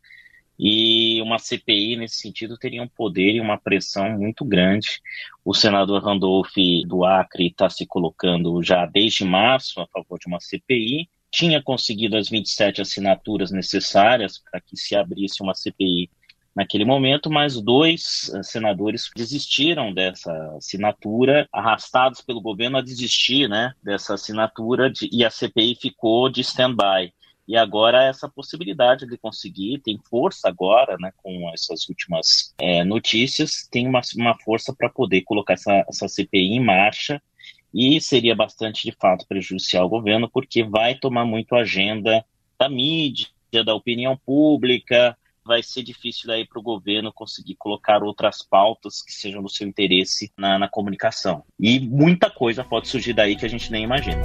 E 0.62 1.22
uma 1.22 1.38
CPI, 1.38 1.96
nesse 1.96 2.16
sentido, 2.16 2.58
teria 2.58 2.82
um 2.82 2.88
poder 2.88 3.34
e 3.34 3.40
uma 3.40 3.58
pressão 3.58 4.10
muito 4.18 4.44
grande. 4.44 5.00
O 5.42 5.54
senador 5.54 6.04
Randolph 6.04 6.52
do 6.86 7.02
Acre 7.04 7.46
está 7.46 7.70
se 7.70 7.86
colocando 7.86 8.62
já 8.62 8.84
desde 8.84 9.24
março 9.24 9.80
a 9.80 9.86
favor 9.86 10.18
de 10.18 10.26
uma 10.26 10.38
CPI. 10.38 11.08
Tinha 11.30 11.62
conseguido 11.62 12.16
as 12.16 12.28
27 12.28 12.82
assinaturas 12.82 13.50
necessárias 13.50 14.38
para 14.38 14.60
que 14.60 14.76
se 14.76 14.94
abrisse 14.94 15.42
uma 15.42 15.54
CPI 15.54 16.10
naquele 16.54 16.84
momento, 16.84 17.30
mas 17.30 17.60
dois 17.60 18.30
eh, 18.34 18.42
senadores 18.42 19.10
desistiram 19.14 19.92
dessa 19.92 20.32
assinatura, 20.56 21.48
arrastados 21.52 22.20
pelo 22.20 22.40
governo 22.40 22.78
a 22.78 22.82
desistir 22.82 23.48
né, 23.48 23.72
dessa 23.82 24.14
assinatura, 24.14 24.90
de, 24.90 25.08
e 25.12 25.24
a 25.24 25.30
CPI 25.30 25.76
ficou 25.80 26.28
de 26.28 26.40
stand-by. 26.40 27.12
E 27.46 27.56
agora 27.56 28.04
essa 28.04 28.28
possibilidade 28.28 29.06
de 29.06 29.18
conseguir 29.18 29.80
tem 29.80 29.98
força 30.08 30.48
agora, 30.48 30.96
né, 31.00 31.12
com 31.16 31.50
essas 31.52 31.88
últimas 31.88 32.54
é, 32.60 32.84
notícias, 32.84 33.68
tem 33.70 33.88
uma, 33.88 34.00
uma 34.16 34.38
força 34.38 34.74
para 34.76 34.88
poder 34.88 35.22
colocar 35.22 35.54
essa, 35.54 35.84
essa 35.88 36.08
CPI 36.08 36.54
em 36.54 36.64
marcha 36.64 37.20
e 37.72 38.00
seria 38.00 38.34
bastante 38.34 38.88
de 38.88 38.96
fato 38.96 39.26
prejudicial 39.26 39.84
ao 39.84 39.88
governo, 39.88 40.28
porque 40.28 40.62
vai 40.62 40.94
tomar 40.94 41.24
muito 41.24 41.54
agenda 41.54 42.24
da 42.58 42.68
mídia, 42.68 43.28
da 43.64 43.74
opinião 43.74 44.16
pública, 44.16 45.16
vai 45.44 45.62
ser 45.62 45.82
difícil 45.82 46.26
daí 46.26 46.46
para 46.46 46.58
o 46.58 46.62
governo 46.62 47.12
conseguir 47.12 47.56
colocar 47.56 48.02
outras 48.02 48.42
pautas 48.42 49.02
que 49.02 49.12
sejam 49.12 49.42
do 49.42 49.48
seu 49.48 49.66
interesse 49.66 50.32
na, 50.36 50.58
na 50.58 50.68
comunicação. 50.68 51.42
E 51.58 51.80
muita 51.80 52.30
coisa 52.30 52.64
pode 52.64 52.88
surgir 52.88 53.12
daí 53.12 53.36
que 53.36 53.46
a 53.46 53.48
gente 53.48 53.70
nem 53.70 53.84
imagina. 53.84 54.22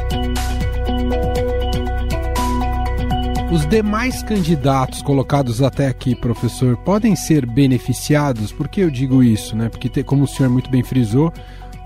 Os 3.52 3.66
demais 3.68 4.22
candidatos 4.22 5.02
colocados 5.02 5.62
até 5.62 5.88
aqui, 5.88 6.16
professor, 6.16 6.76
podem 6.78 7.16
ser 7.16 7.46
beneficiados? 7.46 8.52
Por 8.52 8.68
que 8.68 8.82
eu 8.82 8.90
digo 8.90 9.24
isso? 9.24 9.56
Né? 9.56 9.70
Porque, 9.70 10.04
como 10.04 10.24
o 10.24 10.28
senhor 10.28 10.50
muito 10.50 10.70
bem 10.70 10.84
frisou, 10.84 11.32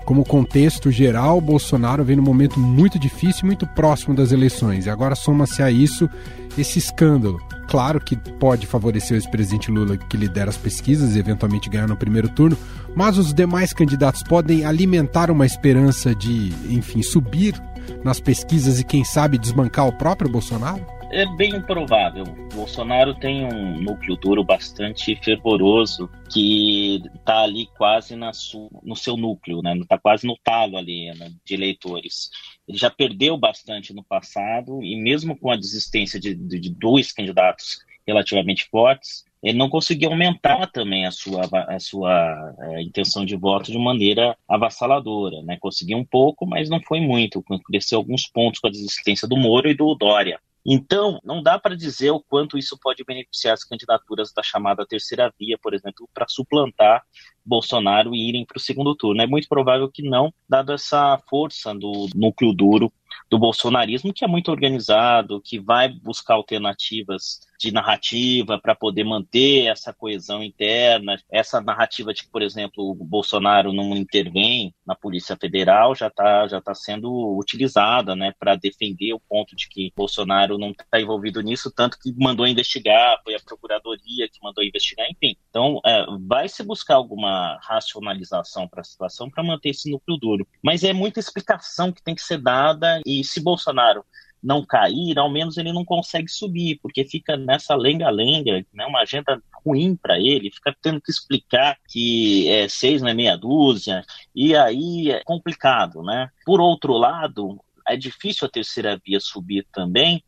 como 0.04 0.24
contexto 0.24 0.90
geral, 0.90 1.40
Bolsonaro 1.40 2.02
vem 2.02 2.16
num 2.16 2.22
momento 2.22 2.58
muito 2.58 2.98
difícil, 2.98 3.46
muito 3.46 3.66
próximo 3.68 4.14
das 4.14 4.32
eleições. 4.32 4.86
E 4.86 4.90
agora 4.90 5.14
soma-se 5.14 5.62
a 5.62 5.70
isso 5.70 6.10
esse 6.58 6.80
escândalo. 6.80 7.40
Claro 7.70 8.00
que 8.00 8.16
pode 8.16 8.66
favorecer 8.66 9.12
o 9.12 9.16
ex-presidente 9.16 9.70
Lula 9.70 9.96
que 9.96 10.16
lidera 10.16 10.50
as 10.50 10.56
pesquisas 10.56 11.14
e 11.14 11.20
eventualmente 11.20 11.70
ganhar 11.70 11.86
no 11.86 11.96
primeiro 11.96 12.28
turno, 12.28 12.58
mas 12.96 13.16
os 13.16 13.32
demais 13.32 13.72
candidatos 13.72 14.24
podem 14.24 14.64
alimentar 14.64 15.30
uma 15.30 15.46
esperança 15.46 16.12
de, 16.12 16.52
enfim, 16.68 17.00
subir 17.00 17.54
nas 18.02 18.18
pesquisas 18.18 18.80
e 18.80 18.84
quem 18.84 19.04
sabe 19.04 19.38
desbancar 19.38 19.86
o 19.86 19.92
próprio 19.92 20.28
Bolsonaro? 20.28 20.84
É 21.10 21.26
bem 21.26 21.56
improvável. 21.56 22.24
Bolsonaro 22.54 23.14
tem 23.14 23.44
um 23.44 23.80
núcleo 23.80 24.16
duro 24.16 24.44
bastante 24.44 25.16
fervoroso 25.16 26.08
que 26.32 27.02
está 27.14 27.42
ali 27.42 27.66
quase 27.76 28.14
na 28.14 28.30
no 28.82 28.94
seu 28.94 29.16
núcleo, 29.16 29.60
né? 29.60 29.76
Está 29.76 29.98
quase 29.98 30.26
no 30.26 30.36
talo 30.42 30.76
ali 30.76 31.12
né? 31.14 31.32
de 31.44 31.54
eleitores. 31.54 32.30
Ele 32.66 32.78
já 32.78 32.90
perdeu 32.90 33.36
bastante 33.36 33.92
no 33.92 34.04
passado 34.04 34.82
e 34.82 34.96
mesmo 34.96 35.36
com 35.36 35.50
a 35.50 35.56
desistência 35.56 36.20
de, 36.20 36.34
de, 36.34 36.60
de 36.60 36.70
dois 36.70 37.12
candidatos 37.12 37.80
relativamente 38.06 38.68
fortes, 38.68 39.24
ele 39.42 39.56
não 39.56 39.68
conseguiu 39.68 40.10
aumentar 40.10 40.66
também 40.66 41.06
a 41.06 41.10
sua, 41.10 41.42
a 41.68 41.78
sua 41.78 42.54
é, 42.60 42.82
intenção 42.82 43.24
de 43.24 43.36
voto 43.36 43.72
de 43.72 43.78
maneira 43.78 44.36
avassaladora. 44.48 45.42
Né? 45.42 45.56
Conseguiu 45.58 45.96
um 45.96 46.04
pouco, 46.04 46.46
mas 46.46 46.68
não 46.68 46.80
foi 46.82 47.00
muito. 47.00 47.42
Cresceu 47.64 47.98
alguns 47.98 48.26
pontos 48.26 48.60
com 48.60 48.68
a 48.68 48.70
desistência 48.70 49.26
do 49.26 49.36
Moro 49.36 49.68
e 49.68 49.74
do 49.74 49.94
Dória. 49.94 50.38
Então, 50.64 51.18
não 51.24 51.42
dá 51.42 51.58
para 51.58 51.76
dizer 51.76 52.10
o 52.10 52.20
quanto 52.20 52.58
isso 52.58 52.78
pode 52.78 53.02
beneficiar 53.04 53.54
as 53.54 53.64
candidaturas 53.64 54.32
da 54.32 54.42
chamada 54.42 54.86
terceira 54.86 55.32
via, 55.38 55.58
por 55.58 55.74
exemplo, 55.74 56.08
para 56.12 56.26
suplantar 56.28 57.02
Bolsonaro 57.44 58.14
e 58.14 58.28
irem 58.28 58.44
para 58.44 58.58
o 58.58 58.60
segundo 58.60 58.94
turno. 58.94 59.22
É 59.22 59.26
muito 59.26 59.48
provável 59.48 59.90
que 59.90 60.02
não, 60.02 60.32
dado 60.48 60.72
essa 60.72 61.18
força 61.28 61.74
do 61.74 62.08
núcleo 62.14 62.52
duro 62.52 62.92
do 63.30 63.38
bolsonarismo, 63.38 64.12
que 64.12 64.24
é 64.24 64.28
muito 64.28 64.50
organizado, 64.50 65.40
que 65.40 65.58
vai 65.58 65.88
buscar 65.88 66.34
alternativas 66.34 67.40
de 67.60 67.70
narrativa 67.70 68.58
para 68.58 68.74
poder 68.74 69.04
manter 69.04 69.66
essa 69.66 69.92
coesão 69.92 70.42
interna. 70.42 71.20
Essa 71.30 71.60
narrativa 71.60 72.14
de 72.14 72.22
que, 72.22 72.30
por 72.30 72.40
exemplo, 72.40 72.90
o 72.90 72.94
Bolsonaro 72.94 73.70
não 73.70 73.94
intervém 73.94 74.74
na 74.86 74.94
Polícia 74.94 75.36
Federal 75.36 75.94
já 75.94 76.06
está 76.06 76.48
já 76.48 76.60
tá 76.60 76.74
sendo 76.74 77.36
utilizada 77.36 78.16
né, 78.16 78.32
para 78.38 78.56
defender 78.56 79.12
o 79.12 79.20
ponto 79.20 79.54
de 79.54 79.68
que 79.68 79.92
Bolsonaro 79.94 80.56
não 80.56 80.70
está 80.70 81.00
envolvido 81.00 81.42
nisso, 81.42 81.70
tanto 81.70 81.98
que 81.98 82.12
mandou 82.16 82.46
investigar, 82.46 83.20
foi 83.22 83.34
a 83.34 83.40
Procuradoria 83.44 84.28
que 84.28 84.38
mandou 84.42 84.64
investigar, 84.64 85.06
enfim. 85.10 85.36
Então, 85.50 85.80
é, 85.84 86.06
vai 86.26 86.48
se 86.48 86.62
buscar 86.62 86.94
alguma 86.94 87.58
racionalização 87.62 88.66
para 88.66 88.80
a 88.80 88.84
situação 88.84 89.28
para 89.28 89.42
manter 89.42 89.70
esse 89.70 89.90
núcleo 89.90 90.16
duro. 90.16 90.48
Mas 90.62 90.82
é 90.82 90.92
muita 90.92 91.20
explicação 91.20 91.92
que 91.92 92.02
tem 92.02 92.14
que 92.14 92.22
ser 92.22 92.38
dada 92.38 93.00
e 93.04 93.22
se 93.22 93.42
Bolsonaro 93.42 94.04
não 94.42 94.64
cair, 94.64 95.18
ao 95.18 95.30
menos 95.30 95.56
ele 95.56 95.72
não 95.72 95.84
consegue 95.84 96.28
subir, 96.28 96.78
porque 96.82 97.04
fica 97.04 97.36
nessa 97.36 97.74
lenga-lenga, 97.74 98.64
né, 98.72 98.86
uma 98.86 99.00
agenda 99.00 99.40
ruim 99.64 99.94
para 99.96 100.18
ele, 100.18 100.50
fica 100.50 100.74
tendo 100.80 101.00
que 101.00 101.10
explicar 101.10 101.78
que 101.88 102.48
é, 102.48 102.68
seis 102.68 103.02
não 103.02 103.08
é 103.08 103.14
meia 103.14 103.36
dúzia, 103.36 104.02
e 104.34 104.56
aí 104.56 105.10
é 105.10 105.22
complicado, 105.24 106.02
né? 106.02 106.30
Por 106.46 106.60
outro 106.60 106.94
lado, 106.94 107.60
é 107.86 107.96
difícil 107.96 108.46
a 108.46 108.50
terceira 108.50 109.00
via 109.04 109.20
subir 109.20 109.66
também, 109.72 110.22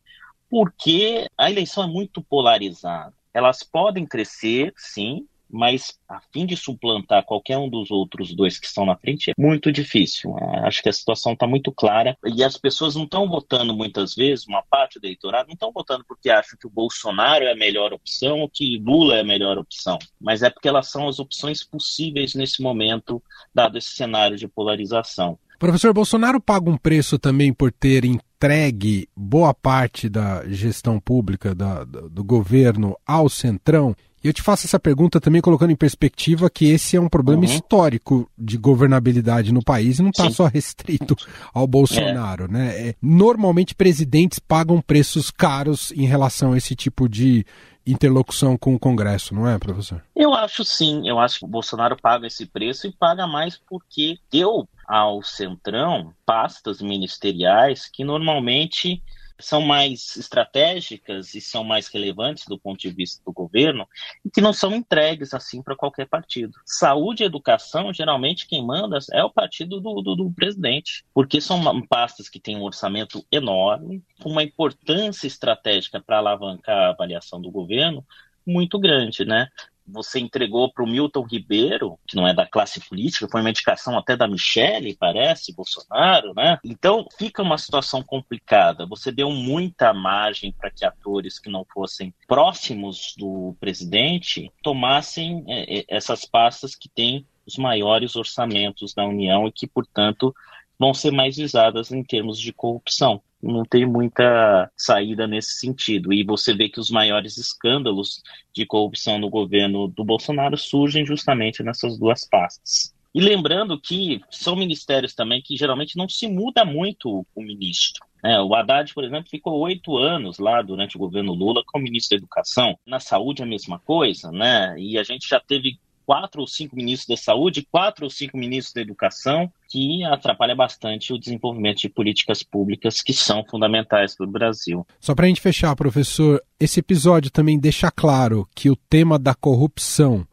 porque 0.49 1.27
a 1.35 1.49
eleição 1.49 1.83
é 1.83 1.87
muito 1.87 2.21
polarizada. 2.21 3.13
Elas 3.33 3.63
podem 3.63 4.05
crescer, 4.05 4.71
sim, 4.77 5.25
mas 5.53 5.99
a 6.09 6.19
fim 6.33 6.47
de 6.47 6.57
suplantar 6.57 7.23
qualquer 7.23 7.59
um 7.59 7.69
dos 7.69 7.91
outros 7.91 8.33
dois 8.33 8.57
que 8.57 8.65
estão 8.65 8.87
na 8.87 8.95
frente 8.95 9.29
é 9.29 9.33
muito 9.37 9.71
difícil. 9.71 10.35
É, 10.39 10.67
acho 10.67 10.81
que 10.81 10.89
a 10.89 10.93
situação 10.93 11.33
está 11.33 11.45
muito 11.45 11.71
clara 11.71 12.17
e 12.25 12.43
as 12.43 12.57
pessoas 12.57 12.95
não 12.95 13.03
estão 13.03 13.29
votando 13.29 13.75
muitas 13.75 14.15
vezes, 14.15 14.47
uma 14.47 14.63
parte 14.63 14.99
do 14.99 15.05
eleitorado 15.05 15.47
não 15.47 15.53
estão 15.53 15.71
votando 15.71 16.03
porque 16.07 16.31
acham 16.31 16.57
que 16.59 16.65
o 16.65 16.71
Bolsonaro 16.71 17.45
é 17.45 17.51
a 17.51 17.55
melhor 17.55 17.93
opção 17.93 18.39
ou 18.39 18.49
que 18.49 18.81
Lula 18.83 19.17
é 19.17 19.21
a 19.21 19.23
melhor 19.23 19.59
opção, 19.59 19.99
mas 20.19 20.41
é 20.41 20.49
porque 20.49 20.67
elas 20.67 20.89
são 20.89 21.07
as 21.07 21.19
opções 21.19 21.63
possíveis 21.63 22.33
nesse 22.33 22.59
momento, 22.59 23.21
dado 23.53 23.77
esse 23.77 23.91
cenário 23.91 24.35
de 24.35 24.47
polarização. 24.47 25.37
Professor 25.59 25.93
Bolsonaro 25.93 26.41
paga 26.41 26.69
um 26.69 26.77
preço 26.77 27.19
também 27.19 27.53
por 27.53 27.71
ter 27.71 28.03
entregue 28.03 29.07
boa 29.15 29.53
parte 29.53 30.09
da 30.09 30.43
gestão 30.49 30.99
pública 30.99 31.53
da, 31.55 31.83
do 31.83 32.23
governo 32.23 32.97
ao 33.05 33.29
Centrão 33.29 33.95
e 34.23 34.27
eu 34.27 34.33
te 34.33 34.41
faço 34.41 34.65
essa 34.65 34.79
pergunta 34.79 35.19
também 35.19 35.41
colocando 35.41 35.71
em 35.71 35.75
perspectiva 35.75 36.49
que 36.49 36.71
esse 36.71 36.95
é 36.95 37.01
um 37.01 37.09
problema 37.09 37.41
uhum. 37.41 37.47
histórico 37.47 38.29
de 38.37 38.57
governabilidade 38.57 39.53
no 39.53 39.63
país 39.63 39.99
e 39.99 40.01
não 40.01 40.11
está 40.11 40.29
só 40.31 40.45
restrito 40.47 41.15
ao 41.53 41.67
Bolsonaro, 41.67 42.45
é. 42.45 42.47
né? 42.47 42.89
É, 42.89 42.95
normalmente 43.01 43.75
presidentes 43.75 44.39
pagam 44.39 44.81
preços 44.81 45.29
caros 45.29 45.91
em 45.91 46.05
relação 46.05 46.53
a 46.53 46.57
esse 46.57 46.75
tipo 46.75 47.09
de 47.09 47.45
interlocução 47.85 48.57
com 48.57 48.73
o 48.73 48.79
Congresso, 48.79 49.35
não 49.35 49.47
é, 49.47 49.59
professor? 49.59 50.01
Eu 50.15 50.33
acho 50.33 50.63
sim. 50.63 51.07
Eu 51.07 51.19
acho 51.19 51.39
que 51.39 51.45
o 51.45 51.49
Bolsonaro 51.49 51.97
paga 52.01 52.27
esse 52.27 52.45
preço 52.45 52.87
e 52.87 52.93
paga 52.93 53.27
mais 53.27 53.59
porque 53.69 54.17
deu 54.31 54.67
ao 54.87 55.21
Centrão 55.21 56.13
pastas 56.25 56.81
ministeriais 56.81 57.89
que 57.91 58.03
normalmente 58.03 59.01
são 59.39 59.61
mais 59.61 60.15
estratégicas 60.15 61.33
e 61.35 61.41
são 61.41 61.63
mais 61.63 61.87
relevantes 61.87 62.45
do 62.47 62.57
ponto 62.57 62.79
de 62.79 62.89
vista 62.89 63.21
do 63.25 63.31
governo 63.31 63.87
e 64.23 64.29
que 64.29 64.41
não 64.41 64.53
são 64.53 64.73
entregues 64.73 65.33
assim 65.33 65.61
para 65.61 65.75
qualquer 65.75 66.07
partido. 66.07 66.53
Saúde 66.65 67.23
e 67.23 67.25
educação, 67.25 67.93
geralmente 67.93 68.47
quem 68.47 68.65
manda 68.65 68.97
é 69.11 69.23
o 69.23 69.29
partido 69.29 69.79
do, 69.79 70.01
do, 70.01 70.15
do 70.15 70.31
presidente, 70.31 71.03
porque 71.13 71.41
são 71.41 71.61
pastas 71.87 72.29
que 72.29 72.39
têm 72.39 72.57
um 72.57 72.63
orçamento 72.63 73.25
enorme, 73.31 74.03
uma 74.23 74.43
importância 74.43 75.27
estratégica 75.27 76.01
para 76.01 76.17
alavancar 76.17 76.77
a 76.77 76.89
avaliação 76.89 77.41
do 77.41 77.51
governo 77.51 78.05
muito 78.45 78.77
grande, 78.77 79.25
né? 79.25 79.47
Você 79.87 80.19
entregou 80.19 80.71
para 80.71 80.83
o 80.83 80.87
Milton 80.87 81.23
Ribeiro, 81.23 81.99
que 82.07 82.15
não 82.15 82.27
é 82.27 82.33
da 82.33 82.45
classe 82.45 82.79
política, 82.79 83.27
foi 83.29 83.41
uma 83.41 83.49
indicação 83.49 83.97
até 83.97 84.15
da 84.15 84.27
Michelle, 84.27 84.95
parece, 84.95 85.53
Bolsonaro, 85.53 86.33
né? 86.33 86.57
Então 86.63 87.05
fica 87.17 87.41
uma 87.41 87.57
situação 87.57 88.01
complicada. 88.01 88.85
Você 88.85 89.11
deu 89.11 89.29
muita 89.29 89.93
margem 89.93 90.51
para 90.51 90.71
que 90.71 90.85
atores 90.85 91.39
que 91.39 91.49
não 91.49 91.65
fossem 91.65 92.13
próximos 92.27 93.13
do 93.17 93.55
presidente 93.59 94.51
tomassem 94.61 95.43
é, 95.47 95.79
é, 95.79 95.85
essas 95.87 96.25
pastas 96.25 96.75
que 96.75 96.89
têm 96.89 97.27
os 97.45 97.57
maiores 97.57 98.15
orçamentos 98.15 98.93
da 98.93 99.05
União 99.05 99.47
e 99.47 99.51
que, 99.51 99.67
portanto, 99.67 100.33
vão 100.79 100.93
ser 100.93 101.11
mais 101.11 101.35
visadas 101.35 101.91
em 101.91 102.03
termos 102.03 102.39
de 102.39 102.53
corrupção 102.53 103.21
não 103.43 103.63
tem 103.63 103.85
muita 103.85 104.71
saída 104.77 105.27
nesse 105.27 105.59
sentido. 105.59 106.13
E 106.13 106.23
você 106.23 106.53
vê 106.53 106.69
que 106.69 106.79
os 106.79 106.89
maiores 106.89 107.37
escândalos 107.37 108.21
de 108.53 108.65
corrupção 108.65 109.19
no 109.19 109.29
governo 109.29 109.87
do 109.87 110.03
Bolsonaro 110.03 110.57
surgem 110.57 111.05
justamente 111.05 111.61
nessas 111.61 111.97
duas 111.97 112.27
pastas. 112.27 112.93
E 113.13 113.21
lembrando 113.21 113.79
que 113.79 114.21
são 114.31 114.55
ministérios 114.55 115.13
também 115.13 115.41
que 115.41 115.55
geralmente 115.55 115.95
não 115.95 116.09
se 116.09 116.27
muda 116.27 116.65
muito 116.65 117.25
o 117.35 117.43
ministro. 117.43 118.03
É, 118.25 118.41
o 118.41 118.55
Haddad, 118.55 118.91
por 118.93 119.03
exemplo, 119.03 119.29
ficou 119.29 119.59
oito 119.59 119.97
anos 119.97 120.39
lá 120.39 120.61
durante 120.61 120.95
o 120.95 120.99
governo 120.99 121.33
Lula 121.33 121.61
como 121.67 121.83
ministro 121.83 122.17
da 122.17 122.21
Educação. 122.21 122.79
Na 122.87 122.99
saúde, 122.99 123.43
a 123.43 123.45
mesma 123.45 123.77
coisa, 123.79 124.31
né? 124.31 124.73
E 124.79 124.97
a 124.97 125.03
gente 125.03 125.27
já 125.27 125.39
teve 125.39 125.77
quatro 126.05 126.41
ou 126.41 126.47
cinco 126.47 126.75
ministros 126.75 127.07
da 127.07 127.17
saúde, 127.17 127.67
quatro 127.69 128.05
ou 128.05 128.09
cinco 128.09 128.37
ministros 128.37 128.73
da 128.73 128.81
educação, 128.81 129.51
que 129.69 130.03
atrapalha 130.03 130.55
bastante 130.55 131.13
o 131.13 131.17
desenvolvimento 131.17 131.79
de 131.79 131.89
políticas 131.89 132.43
públicas 132.43 133.01
que 133.01 133.13
são 133.13 133.43
fundamentais 133.43 134.15
para 134.15 134.27
o 134.27 134.31
Brasil. 134.31 134.85
Só 134.99 135.15
para 135.15 135.25
a 135.25 135.27
gente 135.27 135.41
fechar, 135.41 135.75
professor, 135.75 136.41
esse 136.59 136.79
episódio 136.79 137.31
também 137.31 137.59
deixa 137.59 137.89
claro 137.89 138.47
que 138.55 138.69
o 138.69 138.75
tema 138.75 139.17
da 139.17 139.33
corrupção 139.33 140.27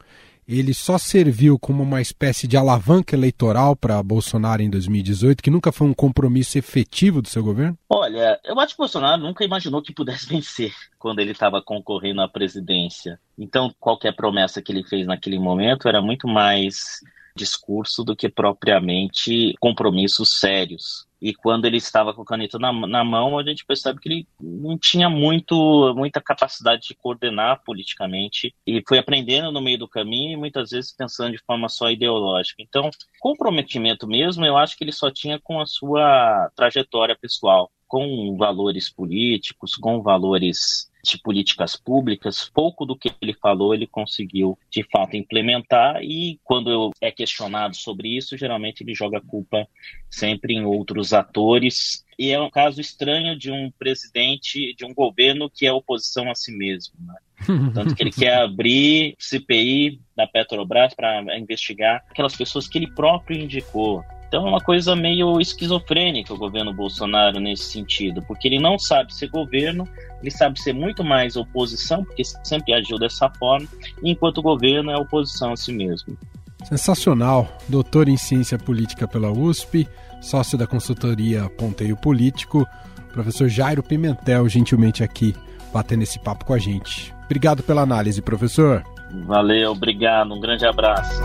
ele 0.59 0.75
só 0.75 0.99
serviu 0.99 1.59
como 1.59 1.83
uma 1.83 2.01
espécie 2.01 2.49
de 2.49 2.57
alavanca 2.57 3.15
eleitoral 3.15 3.77
para 3.77 4.03
Bolsonaro 4.03 4.61
em 4.63 4.69
2018, 4.69 5.43
que 5.43 5.51
nunca 5.51 5.71
foi 5.71 5.87
um 5.87 5.95
compromisso 5.95 6.59
efetivo 6.59 7.23
do 7.23 7.29
seu 7.29 7.45
governo? 7.45 7.79
Olha, 7.89 8.41
eu 8.45 8.59
acho 8.59 8.75
que 8.75 8.79
Bolsonaro 8.79 9.23
nunca 9.23 9.45
imaginou 9.45 9.81
que 9.81 9.95
pudesse 9.95 10.27
vencer 10.29 10.73
quando 10.99 11.21
ele 11.21 11.33
estava 11.33 11.63
concorrendo 11.63 12.21
à 12.21 12.29
presidência. 12.29 13.19
Então, 13.39 13.73
qualquer 13.79 14.15
promessa 14.15 14.61
que 14.61 14.73
ele 14.73 14.83
fez 14.83 15.07
naquele 15.07 15.39
momento 15.39 15.89
era 15.89 16.03
muito 16.03 16.27
mais 16.27 17.01
discurso 17.37 18.05
do 18.05 18.17
que 18.17 18.29
propriamente 18.29 19.55
compromissos 19.61 20.39
sérios. 20.39 21.09
E 21.21 21.35
quando 21.35 21.67
ele 21.67 21.77
estava 21.77 22.15
com 22.15 22.23
a 22.23 22.25
caneta 22.25 22.59
na, 22.59 22.73
na 22.73 23.05
mão, 23.05 23.39
a 23.39 23.45
gente 23.45 23.65
percebe 23.65 24.01
que 24.01 24.09
ele 24.09 24.29
não 24.41 24.79
tinha 24.79 25.11
muito, 25.11 25.95
muita 25.95 26.21
capacidade 26.21 26.89
de 26.89 26.95
coordenar 26.95 27.63
politicamente 27.63 28.55
e 28.67 28.83
foi 28.89 28.99
aprendendo 28.99 29.53
no 29.53 29.61
meio 29.61 29.79
do 29.79 29.89
caminho 29.89 30.33
e 30.33 30.37
muitas 30.37 30.71
vezes 30.71 30.93
pensando 30.97 31.33
de 31.33 31.45
forma 31.45 31.69
só 31.69 31.91
ideológica. 31.91 32.63
Então, 32.63 32.89
comprometimento 33.21 34.07
mesmo, 34.07 34.47
eu 34.47 34.57
acho 34.57 34.77
que 34.77 34.85
ele 34.85 34.93
só 34.93 35.11
tinha 35.11 35.39
com 35.39 35.61
a 35.61 35.67
sua 35.67 36.51
trajetória 36.57 37.17
pessoal, 37.21 37.71
com 37.87 38.37
valores 38.39 38.91
políticos, 38.91 39.75
com 39.75 40.01
valores 40.01 40.90
de 41.03 41.19
políticas 41.19 41.77
públicas, 41.77 42.51
pouco 42.53 42.85
do 42.85 42.97
que 42.97 43.11
ele 43.21 43.35
falou 43.35 43.75
ele 43.75 43.87
conseguiu 43.87 44.59
de 44.71 44.83
fato 44.83 45.17
implementar 45.17 46.03
e 46.03 46.39
quando 46.45 46.91
é 47.01 47.11
questionado 47.11 47.77
sobre 47.77 48.17
isso, 48.17 48.37
geralmente 48.37 48.83
ele 48.83 48.95
joga 48.95 49.19
a 49.19 49.23
culpa 49.23 49.67
sempre 50.09 50.55
em 50.55 50.65
outros 50.65 51.13
atores. 51.13 52.05
E 52.19 52.31
é 52.31 52.41
um 52.41 52.51
caso 52.51 52.81
estranho 52.81 53.39
de 53.39 53.51
um 53.51 53.71
presidente, 53.71 54.75
de 54.75 54.85
um 54.85 54.93
governo 54.93 55.49
que 55.49 55.67
é 55.67 55.73
oposição 55.73 56.31
a 56.31 56.35
si 56.35 56.53
mesmo. 56.53 56.95
Né? 57.01 57.15
Tanto 57.75 57.95
que 57.95 58.03
ele 58.03 58.11
quer 58.11 58.37
abrir 58.37 59.15
CPI 59.19 60.01
da 60.15 60.27
Petrobras 60.27 60.95
para 60.95 61.39
investigar 61.39 62.05
aquelas 62.11 62.37
pessoas 62.37 62.69
que 62.69 62.79
ele 62.79 62.93
próprio 62.93 63.41
indicou. 63.41 64.05
Então 64.31 64.47
é 64.47 64.49
uma 64.49 64.61
coisa 64.61 64.95
meio 64.95 65.41
esquizofrênica 65.41 66.33
o 66.33 66.39
governo 66.39 66.73
Bolsonaro 66.73 67.41
nesse 67.41 67.65
sentido, 67.65 68.23
porque 68.23 68.47
ele 68.47 68.61
não 68.61 68.79
sabe 68.79 69.13
ser 69.13 69.27
governo, 69.29 69.89
ele 70.23 70.31
sabe 70.31 70.61
ser 70.61 70.73
muito 70.73 71.03
mais 71.03 71.35
oposição, 71.35 72.05
porque 72.05 72.23
sempre 72.45 72.73
agiu 72.73 72.97
dessa 72.97 73.29
forma, 73.29 73.67
enquanto 74.05 74.39
o 74.39 74.43
governo 74.43 74.93
é 74.93 74.97
oposição 74.97 75.53
a 75.53 75.57
si 75.57 75.73
mesmo. 75.73 76.17
Sensacional. 76.63 77.59
Doutor 77.69 78.09
em 78.09 78.17
Ciência 78.17 78.57
Política 78.57 79.09
pela 79.09 79.33
USP, 79.33 79.89
sócio 80.21 80.57
da 80.57 80.67
consultoria 80.67 81.51
Ponteio 81.59 81.97
Político, 81.97 82.65
professor 83.13 83.49
Jairo 83.49 83.83
Pimentel, 83.83 84.49
gentilmente 84.49 85.03
aqui 85.03 85.35
batendo 85.73 86.05
esse 86.05 86.21
papo 86.21 86.45
com 86.45 86.55
a 86.55 86.59
gente. 86.59 87.13
Obrigado 87.25 87.65
pela 87.65 87.83
análise, 87.83 88.23
professor. 88.23 88.85
Valeu, 89.27 89.73
obrigado. 89.73 90.33
Um 90.33 90.41
grande 90.41 90.65
abraço. 90.65 91.21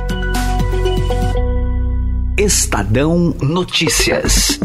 Estadão 2.37 3.33
Notícias. 3.41 4.59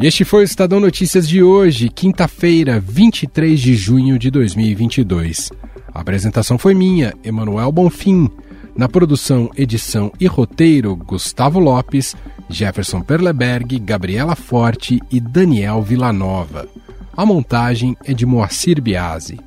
Este 0.00 0.24
foi 0.24 0.40
o 0.40 0.44
Estadão 0.44 0.80
Notícias 0.80 1.28
de 1.28 1.42
hoje, 1.42 1.90
quinta-feira, 1.90 2.80
23 2.80 3.60
de 3.60 3.74
junho 3.76 4.18
de 4.18 4.30
2022. 4.30 5.50
A 5.92 6.00
apresentação 6.00 6.56
foi 6.56 6.72
minha, 6.72 7.12
Emanuel 7.22 7.70
Bonfim. 7.70 8.30
Na 8.74 8.88
produção, 8.88 9.50
edição 9.58 10.10
e 10.18 10.26
roteiro, 10.26 10.96
Gustavo 10.96 11.60
Lopes, 11.60 12.16
Jefferson 12.48 13.02
Perleberg, 13.02 13.78
Gabriela 13.78 14.34
Forte 14.34 15.02
e 15.10 15.20
Daniel 15.20 15.82
Villanova. 15.82 16.66
A 17.14 17.26
montagem 17.26 17.94
é 18.06 18.14
de 18.14 18.24
Moacir 18.24 18.80
Biasi. 18.80 19.38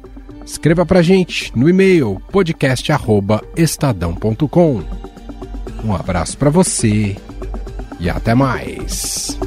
Escreva 0.48 0.86
pra 0.86 1.02
gente 1.02 1.52
no 1.58 1.68
e-mail 1.68 2.22
podcast@estadão.com. 2.32 4.82
Um 5.84 5.94
abraço 5.94 6.38
para 6.38 6.50
você 6.50 7.18
e 8.00 8.10
até 8.10 8.34
mais. 8.34 9.38